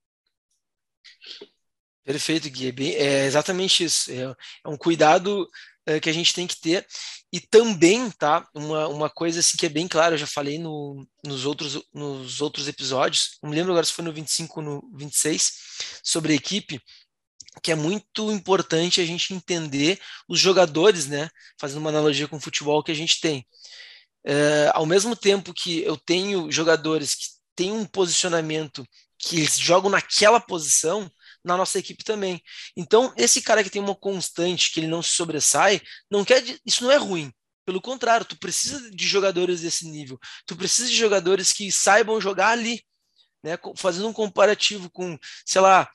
[2.04, 2.96] Perfeito, Gui.
[2.96, 4.10] É, é exatamente isso.
[4.12, 4.36] É,
[4.66, 5.48] é um cuidado
[5.86, 6.88] é, que a gente tem que ter.
[7.32, 8.48] E também, tá?
[8.56, 12.42] Uma, uma coisa assim que é bem clara, eu já falei no, nos, outros, nos
[12.42, 15.52] outros episódios, não me lembro agora se foi no 25 ou no 26,
[16.04, 16.82] sobre equipe,
[17.62, 21.30] que é muito importante a gente entender os jogadores, né?
[21.60, 23.46] Fazendo uma analogia com o futebol que a gente tem.
[24.26, 28.86] É, ao mesmo tempo que eu tenho jogadores que têm um posicionamento
[29.18, 31.12] que eles jogam naquela posição,
[31.44, 32.42] na nossa equipe também.
[32.76, 36.84] Então, esse cara que tem uma constante, que ele não se sobressai, não quer isso
[36.84, 37.32] não é ruim.
[37.66, 40.18] Pelo contrário, tu precisa de jogadores desse nível.
[40.46, 42.84] Tu precisa de jogadores que saibam jogar ali,
[43.44, 43.58] né?
[43.76, 45.90] Fazendo um comparativo com, sei lá,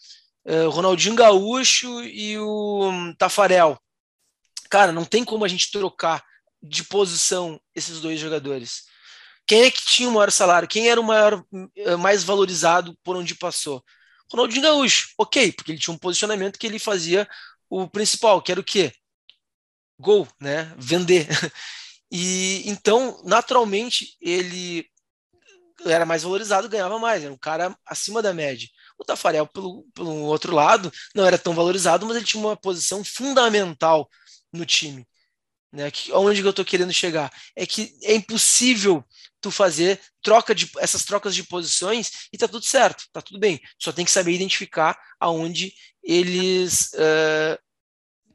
[0.47, 3.79] uh, Ronaldinho Gaúcho e o um, Tafarel.
[4.71, 6.25] Cara, não tem como a gente trocar
[6.65, 8.85] de posição esses dois jogadores?
[9.47, 10.69] Quem é que tinha o maior salário?
[10.69, 11.45] Quem era o maior,
[11.77, 13.85] eh, mais valorizado por onde passou?
[14.33, 17.29] Ronaldinho Gaúcho, ok, porque ele tinha um posicionamento que ele fazia
[17.69, 18.93] o principal, que era o quê?
[19.99, 20.73] Gol, né?
[20.79, 21.27] Vender.
[22.17, 24.89] E então, naturalmente, ele
[25.85, 28.69] era mais valorizado, ganhava mais, era um cara acima da média.
[28.99, 33.03] O Tafarel, pelo, pelo outro lado, não era tão valorizado, mas ele tinha uma posição
[33.05, 34.09] fundamental
[34.53, 35.07] no time.
[35.75, 35.91] Né?
[35.91, 37.33] Que, onde que eu estou querendo chegar?
[37.57, 39.05] É que é impossível
[39.41, 43.61] tu fazer troca de essas trocas de posições e tá tudo certo, tá tudo bem.
[43.77, 47.59] Só tem que saber identificar aonde eles uh,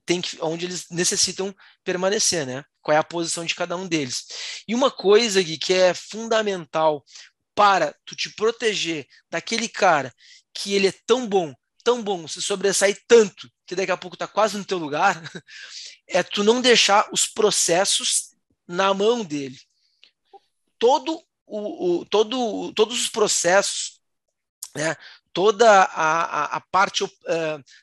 [0.06, 2.66] tem que, onde eles necessitam permanecer, né?
[2.82, 4.26] Qual é a posição de cada um deles.
[4.68, 7.06] E uma coisa Gui, que é fundamental
[7.56, 10.14] para tu te proteger daquele cara
[10.54, 11.54] que ele é tão bom,
[11.90, 15.16] tão bom, se sobressai tanto que daqui a pouco tá quase no teu lugar,
[16.08, 18.36] é tu não deixar os processos
[18.68, 19.58] na mão dele
[20.80, 24.00] todo o, o todo, todos os processos,
[24.76, 24.96] né,
[25.34, 27.10] toda a, a, parte, uh,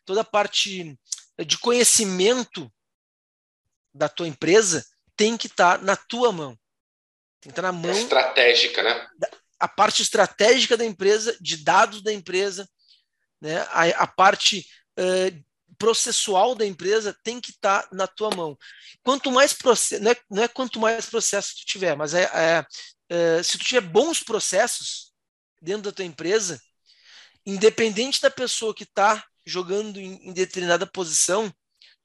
[0.04, 0.98] toda a parte
[1.44, 2.72] de conhecimento
[3.92, 4.84] da tua empresa
[5.16, 6.58] tem que estar tá na tua mão.
[7.40, 7.90] Tem que estar tá na mão.
[7.90, 9.08] Estratégica, né?
[9.58, 12.68] A parte estratégica da empresa, de dados da empresa,
[13.40, 13.58] né?
[13.70, 14.66] a, a parte
[14.98, 15.46] uh,
[15.78, 18.56] processual da empresa tem que estar tá na tua mão.
[19.02, 22.66] Quanto mais processo, não é, não é quanto mais processo tu tiver, mas é, é,
[23.08, 25.12] é, se tu tiver bons processos
[25.60, 26.60] dentro da tua empresa,
[27.44, 31.52] independente da pessoa que está jogando em, em, determinada posição,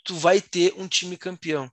[0.04, 1.72] tu vai ter um time campeão.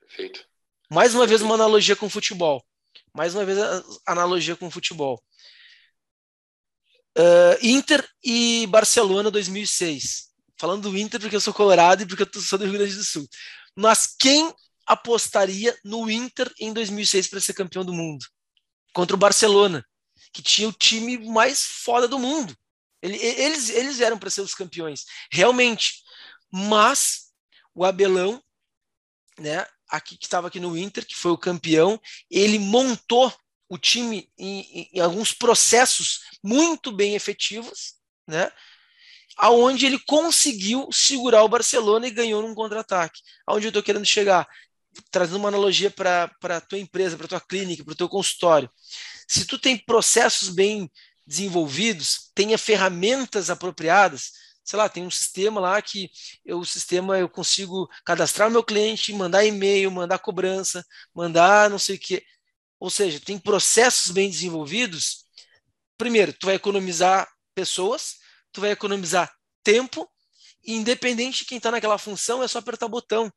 [0.00, 0.46] Perfeito.
[0.90, 2.64] Mais uma vez uma analogia com futebol.
[3.12, 5.22] Mais uma vez a analogia com futebol.
[7.18, 10.28] Uh, Inter e Barcelona 2006
[10.58, 13.04] falando do Inter porque eu sou colorado e porque eu sou do Rio Grande do
[13.04, 13.26] Sul.
[13.76, 14.52] Mas quem
[14.84, 18.26] apostaria no Inter em 2006 para ser campeão do mundo?
[18.92, 19.84] Contra o Barcelona,
[20.32, 22.54] que tinha o time mais foda do mundo.
[23.00, 26.02] Eles, eles eram para ser os campeões, realmente.
[26.50, 27.28] Mas
[27.72, 28.42] o Abelão,
[29.38, 33.32] né, aqui que estava aqui no Inter, que foi o campeão, ele montou
[33.68, 37.94] o time em, em, alguns processos muito bem efetivos,
[38.26, 38.50] né?
[39.38, 43.20] aonde ele conseguiu segurar o Barcelona e ganhou num contra-ataque.
[43.46, 44.46] Aonde eu estou querendo chegar?
[45.12, 48.68] Trazendo uma analogia para a tua empresa, para a tua clínica, para o teu consultório.
[49.28, 50.90] Se tu tem processos bem
[51.24, 54.32] desenvolvidos, tenha ferramentas apropriadas,
[54.64, 56.10] sei lá, tem um sistema lá que
[56.44, 61.78] eu, o sistema eu consigo cadastrar o meu cliente, mandar e-mail, mandar cobrança, mandar não
[61.78, 62.24] sei o quê.
[62.80, 65.26] Ou seja, tem processos bem desenvolvidos.
[65.96, 68.16] Primeiro, tu vai economizar pessoas,
[68.52, 70.08] tu vai economizar tempo,
[70.64, 73.32] e independente de quem está naquela função, é só apertar o botão.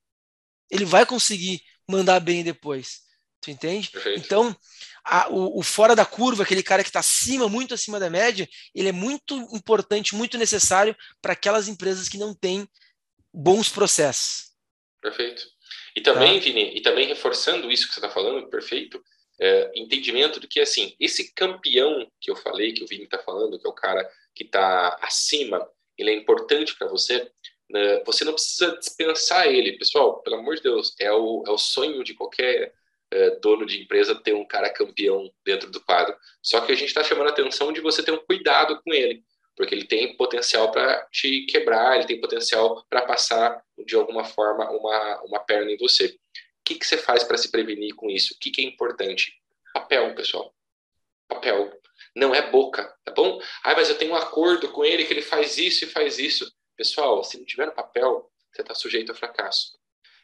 [0.70, 3.02] Ele vai conseguir mandar bem depois.
[3.42, 3.90] Tu entende?
[3.90, 4.20] Perfeito.
[4.20, 4.56] Então,
[5.04, 8.48] a, o, o, fora da curva, aquele cara que está acima, muito acima da média,
[8.74, 12.68] ele é muito importante, muito necessário para aquelas empresas que não têm
[13.34, 14.52] bons processos.
[15.02, 15.44] Perfeito.
[15.96, 16.46] E também, tá?
[16.46, 19.04] Vini, e também reforçando isso que você está falando, perfeito,
[19.42, 23.58] é, entendimento de que, assim, esse campeão que eu falei, que o Vini está falando,
[23.58, 27.28] que é o cara que está acima, ele é importante para você,
[27.70, 28.04] né?
[28.06, 29.78] você não precisa dispensar ele.
[29.80, 32.72] Pessoal, pelo amor de Deus, é o, é o sonho de qualquer
[33.10, 36.16] é, dono de empresa ter um cara campeão dentro do quadro.
[36.42, 39.24] Só que a gente está chamando a atenção de você ter um cuidado com ele,
[39.56, 44.70] porque ele tem potencial para te quebrar, ele tem potencial para passar de alguma forma
[44.70, 46.16] uma, uma perna em você.
[46.72, 48.34] Que, que você faz para se prevenir com isso?
[48.34, 49.34] O que, que é importante?
[49.74, 50.54] Papel, pessoal.
[51.28, 51.72] Papel
[52.16, 53.42] não é boca, tá bom?
[53.64, 56.50] Ah, mas eu tenho um acordo com ele que ele faz isso e faz isso.
[56.78, 59.78] Pessoal, se não tiver papel, você está sujeito a fracasso.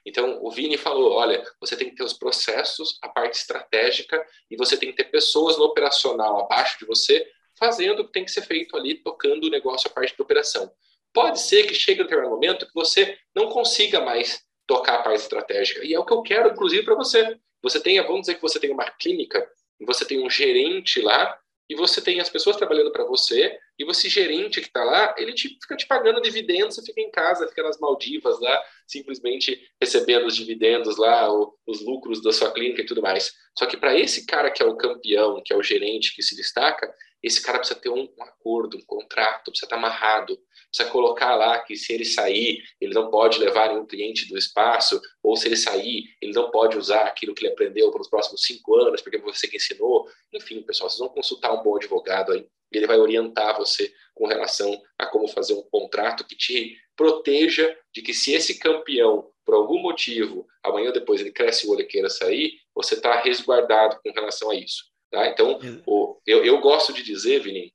[0.05, 4.55] Então, o Vini falou: olha, você tem que ter os processos, a parte estratégica, e
[4.55, 7.29] você tem que ter pessoas no operacional abaixo de você
[7.59, 10.71] fazendo o que tem que ser feito ali, tocando o negócio, a parte de operação.
[11.11, 15.21] Pode ser que chegue um determinado momento que você não consiga mais tocar a parte
[15.21, 15.83] estratégica.
[15.83, 17.39] E é o que eu quero, inclusive, para você.
[17.63, 19.47] Você tenha, vamos dizer que você tem uma clínica,
[19.79, 24.07] você tem um gerente lá, e você tem as pessoas trabalhando para você, e você
[24.07, 27.61] gerente que está lá, ele te, fica te pagando dividendos, você fica em casa, fica
[27.61, 31.29] nas Maldivas lá, simplesmente recebendo os dividendos lá,
[31.65, 33.33] os lucros da sua clínica e tudo mais.
[33.57, 36.37] Só que para esse cara que é o campeão, que é o gerente que se
[36.37, 36.89] destaca,
[37.21, 41.35] esse cara precisa ter um, um acordo, um contrato, precisa estar tá amarrado, precisa colocar
[41.35, 45.47] lá que se ele sair, ele não pode levar nenhum cliente do espaço, ou se
[45.47, 49.01] ele sair, ele não pode usar aquilo que ele aprendeu para os próximos cinco anos,
[49.01, 50.07] porque você que ensinou.
[50.33, 54.81] Enfim, pessoal, vocês vão consultar um bom advogado aí, ele vai orientar você com relação
[54.97, 59.79] a como fazer um contrato que te proteja de que se esse campeão, por algum
[59.79, 64.11] motivo, amanhã ou depois ele cresce o olho e queira sair, você está resguardado com
[64.11, 64.83] relação a isso.
[65.09, 65.27] Tá?
[65.27, 67.73] Então, o, eu, eu gosto de dizer, Vini,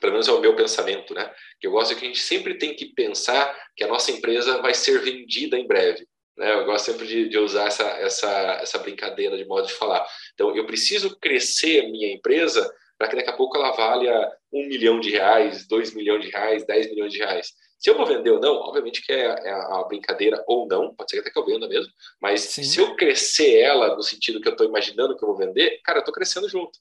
[0.00, 1.30] pelo menos é o meu pensamento, né?
[1.60, 4.60] Que eu gosto de que a gente sempre tem que pensar que a nossa empresa
[4.60, 6.06] vai ser vendida em breve.
[6.36, 6.52] Né?
[6.52, 8.30] Eu gosto sempre de, de usar essa, essa,
[8.60, 10.06] essa brincadeira de modo de falar.
[10.34, 14.66] Então, eu preciso crescer a minha empresa para que daqui a pouco ela valha um
[14.66, 17.52] milhão de reais, dois milhões de reais, dez milhões de reais.
[17.78, 21.10] Se eu vou vender ou não, obviamente que é, é a brincadeira ou não, pode
[21.10, 22.62] ser até que eu venda mesmo, mas Sim.
[22.62, 25.98] se eu crescer ela no sentido que eu estou imaginando que eu vou vender, cara,
[25.98, 26.78] eu estou crescendo junto.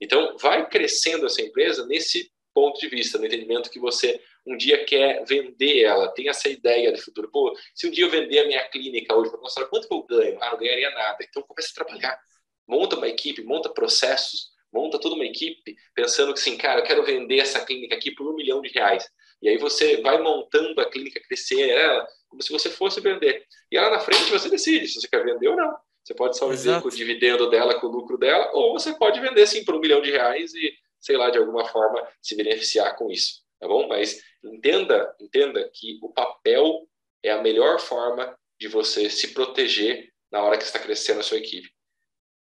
[0.00, 4.84] Então, vai crescendo essa empresa nesse ponto de vista, no entendimento que você um dia
[4.84, 7.30] quer vender ela, tem essa ideia de futuro.
[7.30, 10.02] Pô, se um dia eu vender a minha clínica hoje para mostrar quanto que eu
[10.02, 11.18] ganho, ah, não ganharia nada.
[11.20, 12.18] Então, começa a trabalhar.
[12.66, 17.04] Monta uma equipe, monta processos, monta toda uma equipe pensando que, assim, cara, eu quero
[17.04, 19.08] vender essa clínica aqui por um milhão de reais.
[19.40, 23.44] E aí você vai montando a clínica crescer ela como se você fosse vender.
[23.70, 25.76] E lá na frente você decide se você quer vender ou não.
[26.02, 26.82] Você pode só vender Exato.
[26.82, 29.80] com o dividendo dela, com o lucro dela, ou você pode vender sim por um
[29.80, 33.42] milhão de reais e, sei lá, de alguma forma se beneficiar com isso.
[33.60, 33.88] Tá bom?
[33.88, 36.88] Mas entenda, entenda que o papel
[37.22, 41.38] é a melhor forma de você se proteger na hora que está crescendo a sua
[41.38, 41.70] equipe.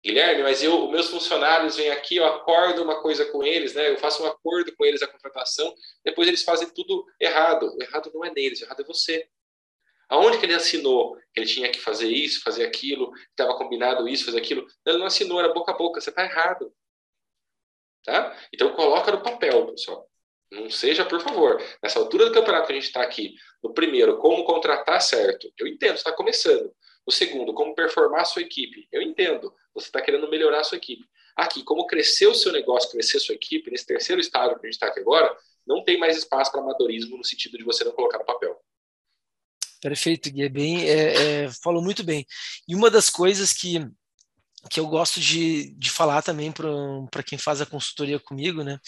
[0.04, 3.88] Guilherme, mas eu, meus funcionários vêm aqui, eu acordo uma coisa com eles, né?
[3.88, 5.72] Eu faço um acordo com eles a contratação,
[6.04, 7.72] depois eles fazem tudo errado.
[7.76, 9.28] O errado não é neles, o errado é você.
[10.08, 14.24] Aonde que ele assinou que ele tinha que fazer isso, fazer aquilo, estava combinado isso,
[14.24, 14.66] fazer aquilo?
[14.84, 16.74] Ele não assinou, era boca a boca, você está errado.
[18.04, 18.36] Tá?
[18.52, 20.08] Então coloca no papel, pessoal.
[20.50, 21.62] Não seja, por favor.
[21.82, 25.50] Nessa altura do campeonato que a gente está aqui, no primeiro, como contratar certo.
[25.58, 26.70] Eu entendo, está começando.
[27.06, 28.86] O segundo, como performar a sua equipe.
[28.92, 31.04] Eu entendo, você está querendo melhorar a sua equipe.
[31.34, 34.68] Aqui, como crescer o seu negócio, crescer a sua equipe, nesse terceiro estágio que a
[34.68, 35.34] gente está aqui agora,
[35.66, 38.60] não tem mais espaço para amadorismo no sentido de você não colocar no papel.
[39.80, 40.42] Perfeito, Gui.
[40.42, 42.24] É bem, é, é, falou muito bem.
[42.68, 43.78] E uma das coisas que,
[44.70, 48.78] que eu gosto de, de falar também para quem faz a consultoria comigo, né?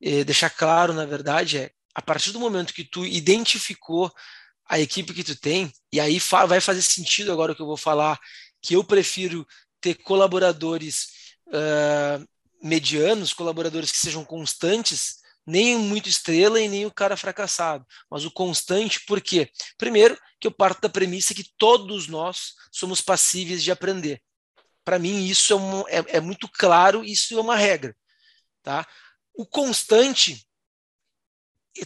[0.00, 4.12] É deixar claro, na verdade, é a partir do momento que tu identificou
[4.68, 7.76] a equipe que tu tem, e aí vai fazer sentido agora o que eu vou
[7.76, 8.18] falar,
[8.60, 9.46] que eu prefiro
[9.80, 11.06] ter colaboradores
[11.48, 12.26] uh,
[12.62, 18.30] medianos, colaboradores que sejam constantes, nem muito estrela e nem o cara fracassado, mas o
[18.30, 19.48] constante, por quê?
[19.78, 24.20] Primeiro, que eu parto da premissa que todos nós somos passíveis de aprender.
[24.86, 27.92] Para mim, isso é, um, é, é muito claro, isso é uma regra.
[28.62, 28.86] Tá?
[29.34, 30.46] O constante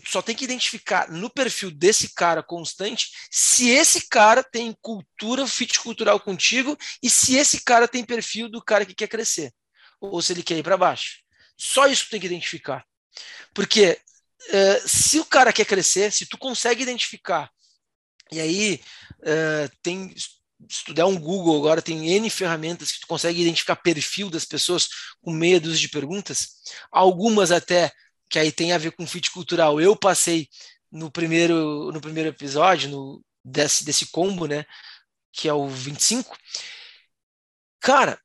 [0.07, 5.81] só tem que identificar no perfil desse cara constante se esse cara tem cultura, fit
[5.81, 9.51] cultural contigo e se esse cara tem perfil do cara que quer crescer
[9.99, 11.23] ou se ele quer ir para baixo.
[11.57, 12.85] Só isso tem que identificar.
[13.55, 13.99] Porque
[14.49, 17.51] uh, se o cara quer crescer, se tu consegue identificar,
[18.31, 18.81] e aí
[19.21, 20.15] uh, tem
[20.69, 24.45] se tu der um Google agora, tem N ferramentas que tu consegue identificar perfil das
[24.45, 24.89] pessoas
[25.21, 26.49] com meia dúzia de perguntas,
[26.91, 27.93] algumas até
[28.29, 29.81] que aí tem a ver com fit cultural.
[29.81, 30.49] Eu passei
[30.91, 34.65] no primeiro, no primeiro episódio, no, desse, desse combo, né?
[35.33, 36.37] Que é o 25.
[37.81, 38.21] Cara,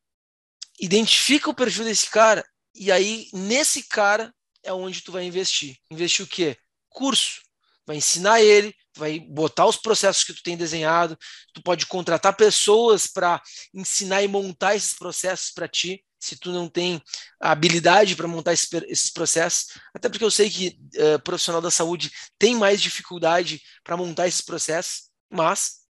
[0.80, 5.78] identifica o perfil desse cara e aí nesse cara é onde tu vai investir.
[5.90, 6.58] Investir o quê?
[6.90, 7.42] Curso.
[7.86, 11.18] Vai ensinar ele, vai botar os processos que tu tem desenhado,
[11.54, 13.42] tu pode contratar pessoas para
[13.74, 17.02] ensinar e montar esses processos para ti se tu não tem
[17.40, 22.12] a habilidade para montar esses processos, até porque eu sei que uh, profissional da saúde
[22.40, 25.82] tem mais dificuldade para montar esses processos, mas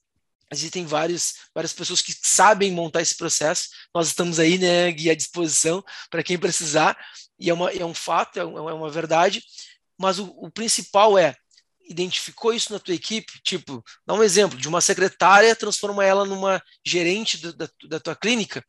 [0.52, 3.70] existem vários, várias pessoas que sabem montar esse processo.
[3.94, 6.98] Nós estamos aí, né, Gui, à disposição para quem precisar,
[7.40, 9.42] e é, uma, é um fato, é, é uma verdade,
[9.98, 11.36] mas o, o principal é
[11.88, 13.40] identificou isso na tua equipe?
[13.44, 18.16] Tipo, dá um exemplo de uma secretária, transforma ela numa gerente do, da, da tua
[18.16, 18.64] clínica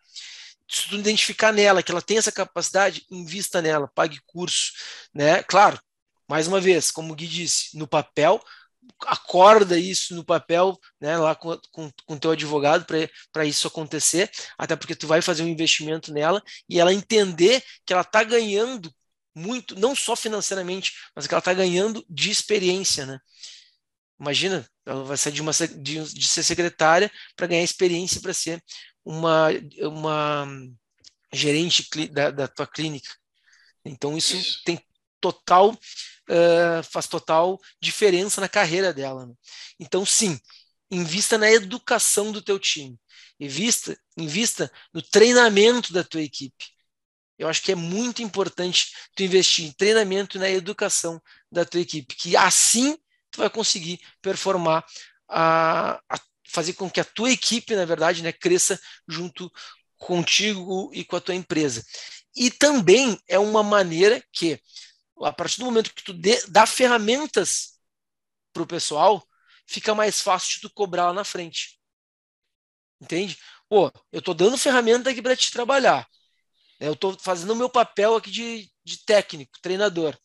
[0.69, 4.73] se tu identificar nela que ela tem essa capacidade, invista nela, pague curso,
[5.15, 5.43] né?
[5.45, 5.79] Claro,
[6.29, 8.41] mais uma vez, como o Gui disse, no papel,
[9.07, 12.87] acorda isso no papel, né, lá com, com, com teu advogado
[13.33, 17.93] para isso acontecer, até porque tu vai fazer um investimento nela e ela entender que
[17.93, 18.93] ela está ganhando
[19.37, 23.19] muito, não só financeiramente, mas que ela está ganhando de experiência, né?
[24.19, 28.65] Imagina, ela vai sair de, uma, de, de ser secretária para ganhar experiência para ser
[29.05, 29.49] uma,
[29.83, 30.49] uma
[31.31, 33.11] gerente da, da tua clínica.
[33.85, 34.63] Então isso, isso.
[34.65, 34.81] tem
[35.21, 39.27] total uh, faz total diferença na carreira dela.
[39.27, 39.35] Né?
[39.79, 40.41] Então sim,
[40.91, 42.99] invista na educação do teu time,
[43.39, 46.76] invista, invista no treinamento da tua equipe.
[47.39, 51.21] Eu acho que é muito importante tu investir em treinamento e na educação
[51.51, 52.97] da tua equipe, que assim
[53.31, 54.85] tu vai conseguir performar
[55.29, 59.53] a, a fazer com que a tua equipe, na verdade, né, cresça junto
[59.99, 61.85] contigo e com a tua empresa.
[62.35, 64.61] E também é uma maneira que,
[65.23, 67.79] a partir do momento que tu dê, dá ferramentas
[68.53, 69.27] para o pessoal,
[69.67, 71.79] fica mais fácil de tu cobrar lá na frente.
[73.01, 73.39] Entende?
[73.69, 76.07] Pô, eu estou dando ferramenta aqui para te trabalhar.
[76.79, 80.17] Eu estou fazendo o meu papel aqui de, de técnico, treinador.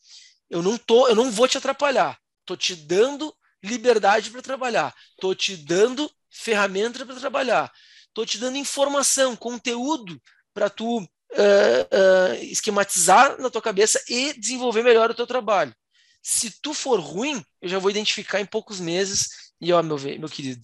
[0.50, 2.18] Eu não tô, eu não vou te atrapalhar.
[2.40, 4.94] Estou te dando liberdade para trabalhar.
[5.14, 7.72] Estou te dando ferramenta para trabalhar.
[8.08, 10.20] Estou te dando informação, conteúdo
[10.52, 15.74] para tu uh, uh, esquematizar na tua cabeça e desenvolver melhor o teu trabalho.
[16.22, 19.52] Se tu for ruim, eu já vou identificar em poucos meses.
[19.60, 20.60] E ó, meu, meu querido,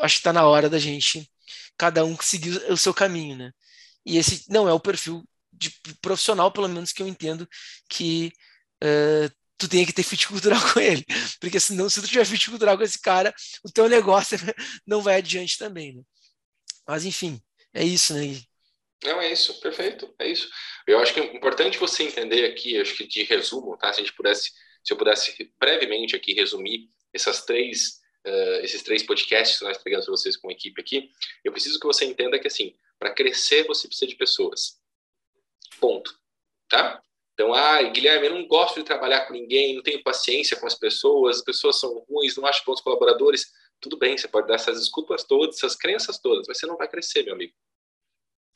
[0.00, 1.30] acho que está na hora da gente,
[1.76, 3.52] cada um seguir o seu caminho, né?
[4.04, 5.70] E esse não é o perfil de
[6.02, 7.48] profissional, pelo menos que eu entendo
[7.88, 8.32] que
[8.82, 11.04] uh, tu tenha que ter fit cultural com ele.
[11.40, 13.34] Porque senão, se tu tiver fit cultural com esse cara,
[13.64, 14.36] o teu negócio
[14.86, 16.02] não vai adiante também, né?
[16.86, 17.40] Mas enfim,
[17.72, 18.40] é isso, né?
[19.04, 20.48] Não, é isso, perfeito, é isso.
[20.86, 23.92] Eu acho que é importante você entender aqui, acho que de resumo, tá?
[23.92, 24.50] Se a gente pudesse,
[24.82, 30.06] se eu pudesse brevemente aqui resumir essas três, uh, esses três podcasts que nós pegamos
[30.06, 31.10] para vocês com a equipe aqui,
[31.44, 32.74] eu preciso que você entenda que assim,
[33.04, 34.80] para crescer, você precisa de pessoas.
[35.78, 36.18] Ponto.
[36.70, 37.02] Tá?
[37.34, 40.74] Então, ah, Guilherme, eu não gosto de trabalhar com ninguém, não tenho paciência com as
[40.74, 43.52] pessoas, as pessoas são ruins, não acho bons colaboradores.
[43.78, 46.88] Tudo bem, você pode dar essas desculpas todas, essas crenças todas, mas você não vai
[46.88, 47.52] crescer, meu amigo.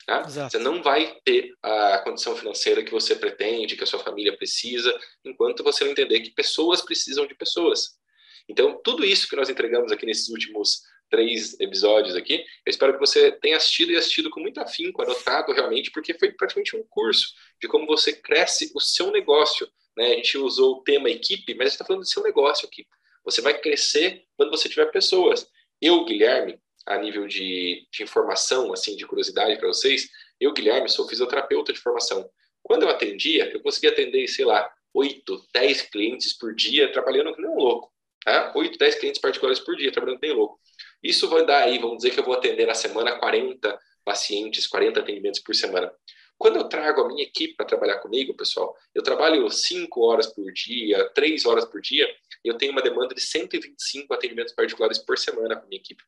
[0.07, 0.23] Tá?
[0.23, 4.97] Você não vai ter a condição financeira que você pretende, que a sua família precisa,
[5.23, 7.99] enquanto você não entender que pessoas precisam de pessoas.
[8.47, 12.35] Então, tudo isso que nós entregamos aqui nesses últimos três episódios aqui.
[12.65, 16.31] Eu espero que você tenha assistido e assistido com muito afinco, anotado realmente, porque foi
[16.31, 19.67] praticamente um curso de como você cresce o seu negócio.
[19.97, 20.13] Né?
[20.13, 22.85] A gente usou o tema equipe, mas a gente está falando do seu negócio aqui.
[23.25, 25.47] Você vai crescer quando você tiver pessoas.
[25.81, 31.07] Eu, Guilherme, a nível de, de informação, assim, de curiosidade para vocês, eu, Guilherme, sou
[31.07, 32.29] fisioterapeuta de formação.
[32.63, 37.41] Quando eu atendia, eu conseguia atender, sei lá, 8, 10 clientes por dia, trabalhando que
[37.41, 37.91] nem um louco.
[38.23, 38.51] Tá?
[38.55, 40.59] 8, 10 clientes particulares por dia, trabalhando bem louco.
[41.01, 44.99] Isso vai dar aí, vamos dizer que eu vou atender na semana 40 pacientes, 40
[44.99, 45.91] atendimentos por semana.
[46.37, 50.51] Quando eu trago a minha equipe para trabalhar comigo, pessoal, eu trabalho 5 horas por
[50.53, 52.07] dia, 3 horas por dia,
[52.43, 56.01] e eu tenho uma demanda de 125 atendimentos particulares por semana com a minha equipe.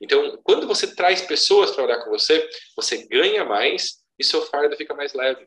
[0.00, 4.76] Então, quando você traz pessoas para trabalhar com você, você ganha mais e seu fardo
[4.76, 5.46] fica mais leve.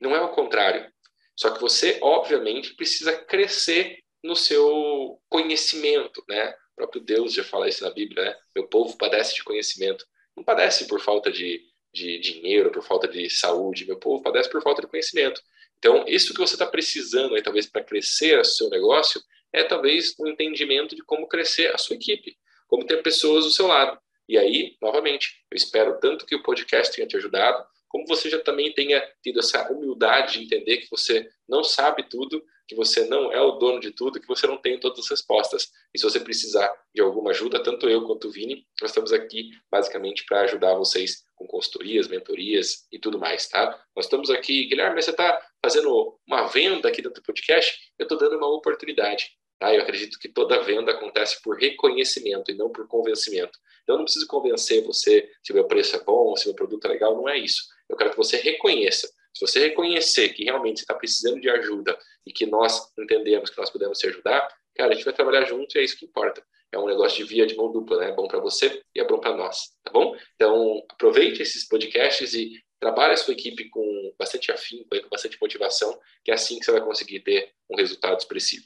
[0.00, 0.92] Não é o contrário.
[1.36, 6.50] Só que você, obviamente, precisa crescer no seu conhecimento, né?
[6.72, 8.36] O próprio Deus já fala isso na Bíblia, né?
[8.54, 10.06] Meu povo padece de conhecimento.
[10.36, 11.62] Não padece por falta de,
[11.92, 13.86] de dinheiro, por falta de saúde.
[13.86, 15.40] Meu povo padece por falta de conhecimento.
[15.78, 19.20] Então, isso que você está precisando aí, talvez, para crescer o seu negócio,
[19.52, 23.66] é talvez um entendimento de como crescer a sua equipe, como ter pessoas do seu
[23.66, 23.98] lado.
[24.28, 28.38] E aí, novamente, eu espero tanto que o podcast tenha te ajudado, como você já
[28.38, 33.32] também tenha tido essa humildade de entender que você não sabe tudo, que você não
[33.32, 35.70] é o dono de tudo, que você não tem todas as respostas.
[35.94, 39.50] E se você precisar de alguma ajuda, tanto eu quanto o Vini, nós estamos aqui
[39.70, 43.82] basicamente para ajudar vocês com consultorias, mentorias e tudo mais, tá?
[43.96, 47.78] Nós estamos aqui, Guilherme, você está fazendo uma venda aqui dentro do podcast?
[47.98, 49.30] Eu estou dando uma oportunidade.
[49.58, 49.74] Tá?
[49.74, 53.58] Eu acredito que toda venda acontece por reconhecimento e não por convencimento.
[53.82, 56.88] Então, eu não preciso convencer você se meu preço é bom, se meu produto é
[56.88, 57.62] legal, não é isso.
[57.88, 59.10] Eu quero que você reconheça.
[59.34, 63.58] Se você reconhecer que realmente você está precisando de ajuda e que nós entendemos que
[63.58, 66.44] nós podemos te ajudar, cara, a gente vai trabalhar junto e é isso que importa.
[66.70, 68.10] É um negócio de via de mão dupla, né?
[68.10, 70.14] É bom para você e é bom para nós, tá bom?
[70.34, 75.98] Então, aproveite esses podcasts e trabalhe a sua equipe com bastante afinco, com bastante motivação,
[76.24, 78.64] que é assim que você vai conseguir ter um resultado expressivo.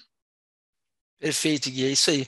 [1.23, 2.27] Perfeito, Gui, é isso aí.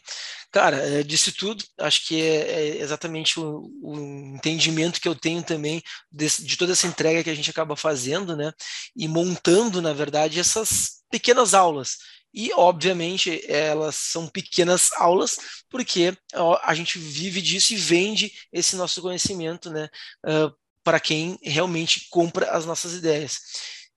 [0.52, 3.98] Cara, é, disse tudo, acho que é, é exatamente o, o,
[4.36, 5.82] entendimento que eu tenho também
[6.12, 8.52] de toda essa entrega que a gente acaba fazendo, né?
[8.96, 11.96] E montando, na verdade, essas pequenas aulas.
[12.32, 15.38] E, obviamente, elas são pequenas aulas,
[15.68, 16.16] porque
[16.62, 19.88] a gente vive disso e vende esse nosso conhecimento, né?
[20.24, 23.40] Uh, para quem realmente compra as nossas ideias.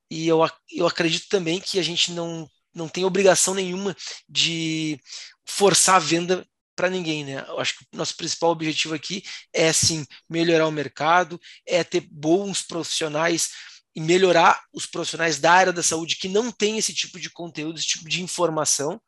[0.10, 0.39] E eu,
[0.72, 3.95] eu acredito também que a gente não não tem obrigação nenhuma
[4.30, 4.99] de
[5.45, 7.43] forçar a venda para ninguém, né?
[7.47, 12.01] Eu acho que o nosso principal objetivo aqui é sim melhorar o mercado, é ter
[12.11, 13.49] bons profissionais
[13.95, 17.80] e melhorar os profissionais da área da saúde que não tem esse tipo de conteúdo,
[17.80, 19.01] esse tipo de informação.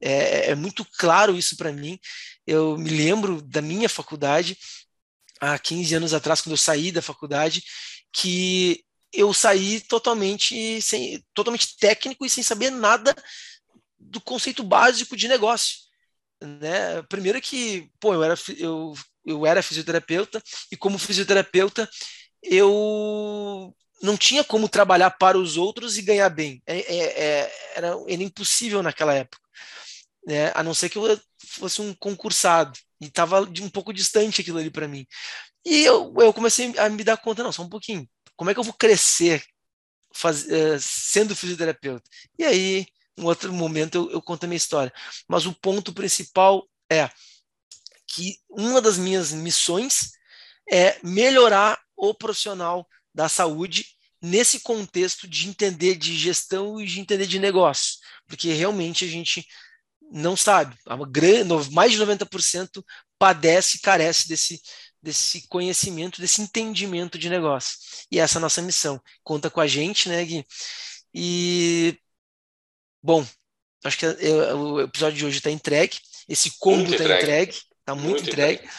[0.00, 1.98] É, é muito claro isso para mim.
[2.46, 4.56] Eu me lembro da minha faculdade,
[5.38, 7.62] há 15 anos atrás, quando eu saí da faculdade,
[8.10, 8.82] que
[9.12, 13.14] eu saí totalmente sem, totalmente técnico e sem saber nada
[13.98, 15.76] do conceito básico de negócio,
[16.42, 17.02] né?
[17.08, 18.94] Primeiro que, pô, eu era eu,
[19.24, 20.42] eu era fisioterapeuta
[20.72, 21.88] e como fisioterapeuta
[22.42, 26.62] eu não tinha como trabalhar para os outros e ganhar bem.
[26.66, 29.42] É, é, é, era, era impossível naquela época,
[30.26, 30.52] né?
[30.54, 34.70] A não ser que eu fosse um concursado e estava um pouco distante aquilo ali
[34.70, 35.06] para mim.
[35.64, 38.08] E eu, eu comecei a me dar conta, não, só um pouquinho
[38.40, 39.44] como é que eu vou crescer
[40.14, 42.08] faz, uh, sendo fisioterapeuta?
[42.38, 42.86] E aí,
[43.18, 44.90] um outro momento, eu, eu conto a minha história.
[45.28, 47.06] Mas o ponto principal é
[48.08, 50.12] que uma das minhas missões
[50.72, 53.84] é melhorar o profissional da saúde
[54.22, 59.46] nesse contexto de entender de gestão e de entender de negócio, porque realmente a gente
[60.10, 60.74] não sabe,
[61.72, 62.82] mais de 90%
[63.18, 64.62] padece e carece desse,
[65.02, 67.78] desse conhecimento, desse entendimento de negócio.
[68.10, 69.00] E essa é a nossa missão.
[69.22, 70.46] Conta com a gente, né, Gui?
[71.14, 71.98] E,
[73.02, 73.26] bom,
[73.84, 75.98] acho que é, o episódio de hoje está entregue,
[76.28, 78.62] esse combo está entregue, está muito, muito entregue.
[78.62, 78.74] entregue.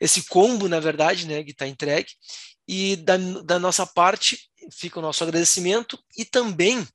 [0.00, 2.12] Esse combo, na verdade, né, Gui, está entregue.
[2.68, 4.38] E da, da nossa parte,
[4.70, 6.86] fica o nosso agradecimento e também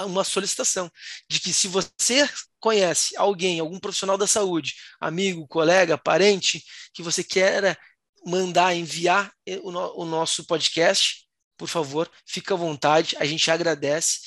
[0.00, 0.90] uma solicitação
[1.28, 2.28] de que se você
[2.60, 7.78] conhece alguém, algum profissional da saúde, amigo, colega, parente, que você queira
[8.26, 9.32] mandar, enviar
[9.62, 14.20] o, no, o nosso podcast, por favor, fica à vontade, a gente agradece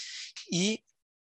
[0.51, 0.79] e,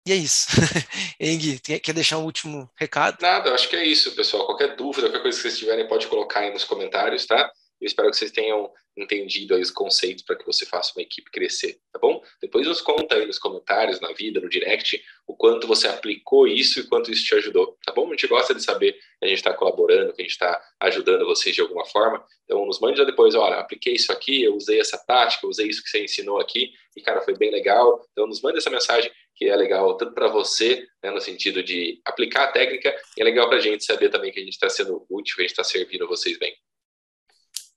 [0.06, 0.46] e é isso.
[1.20, 3.20] Engui, quer deixar um último recado?
[3.20, 4.46] Nada, acho que é isso, pessoal.
[4.46, 7.50] Qualquer dúvida, qualquer coisa que vocês tiverem, pode colocar aí nos comentários, tá?
[7.82, 11.28] Eu espero que vocês tenham entendido aí os conceitos para que você faça uma equipe
[11.32, 12.22] crescer, tá bom?
[12.40, 16.78] Depois nos conta aí nos comentários, na vida, no direct, o quanto você aplicou isso
[16.78, 18.06] e quanto isso te ajudou, tá bom?
[18.06, 21.24] A gente gosta de saber que a gente está colaborando, que a gente está ajudando
[21.24, 22.24] vocês de alguma forma.
[22.44, 25.82] Então, nos mande depois, olha, apliquei isso aqui, eu usei essa tática, eu usei isso
[25.82, 28.06] que você ensinou aqui e, cara, foi bem legal.
[28.12, 32.00] Então, nos mande essa mensagem que é legal tanto para você, né, no sentido de
[32.04, 34.68] aplicar a técnica, e é legal para a gente saber também que a gente está
[34.68, 36.54] sendo útil, que a gente está servindo vocês bem.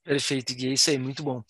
[0.06, 1.42] Perfeito, Gui, é isso aí, muito bom.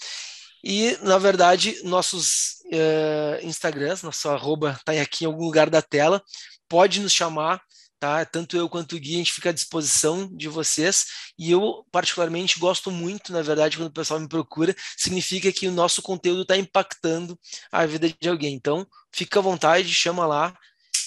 [0.65, 6.23] E, na verdade, nossos uh, Instagrams, nosso arroba está aqui em algum lugar da tela,
[6.67, 7.61] pode nos chamar,
[8.01, 8.25] tá?
[8.25, 11.05] Tanto eu quanto o Gui, a gente fica à disposição de vocês.
[11.39, 15.73] E eu, particularmente, gosto muito, na verdade, quando o pessoal me procura, significa que o
[15.73, 17.39] nosso conteúdo está impactando
[17.71, 18.55] a vida de alguém.
[18.55, 20.57] Então, fica à vontade, chama lá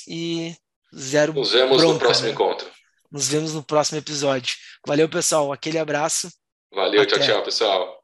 [0.08, 0.56] e
[0.96, 1.34] zero.
[1.34, 2.34] Nos vemos bronca, no próximo né?
[2.34, 2.72] encontro.
[3.12, 4.56] Nos vemos no próximo episódio.
[4.86, 5.52] Valeu, pessoal.
[5.52, 6.30] Aquele abraço.
[6.72, 7.18] Valeu, Até.
[7.18, 7.99] tchau, tchau, pessoal.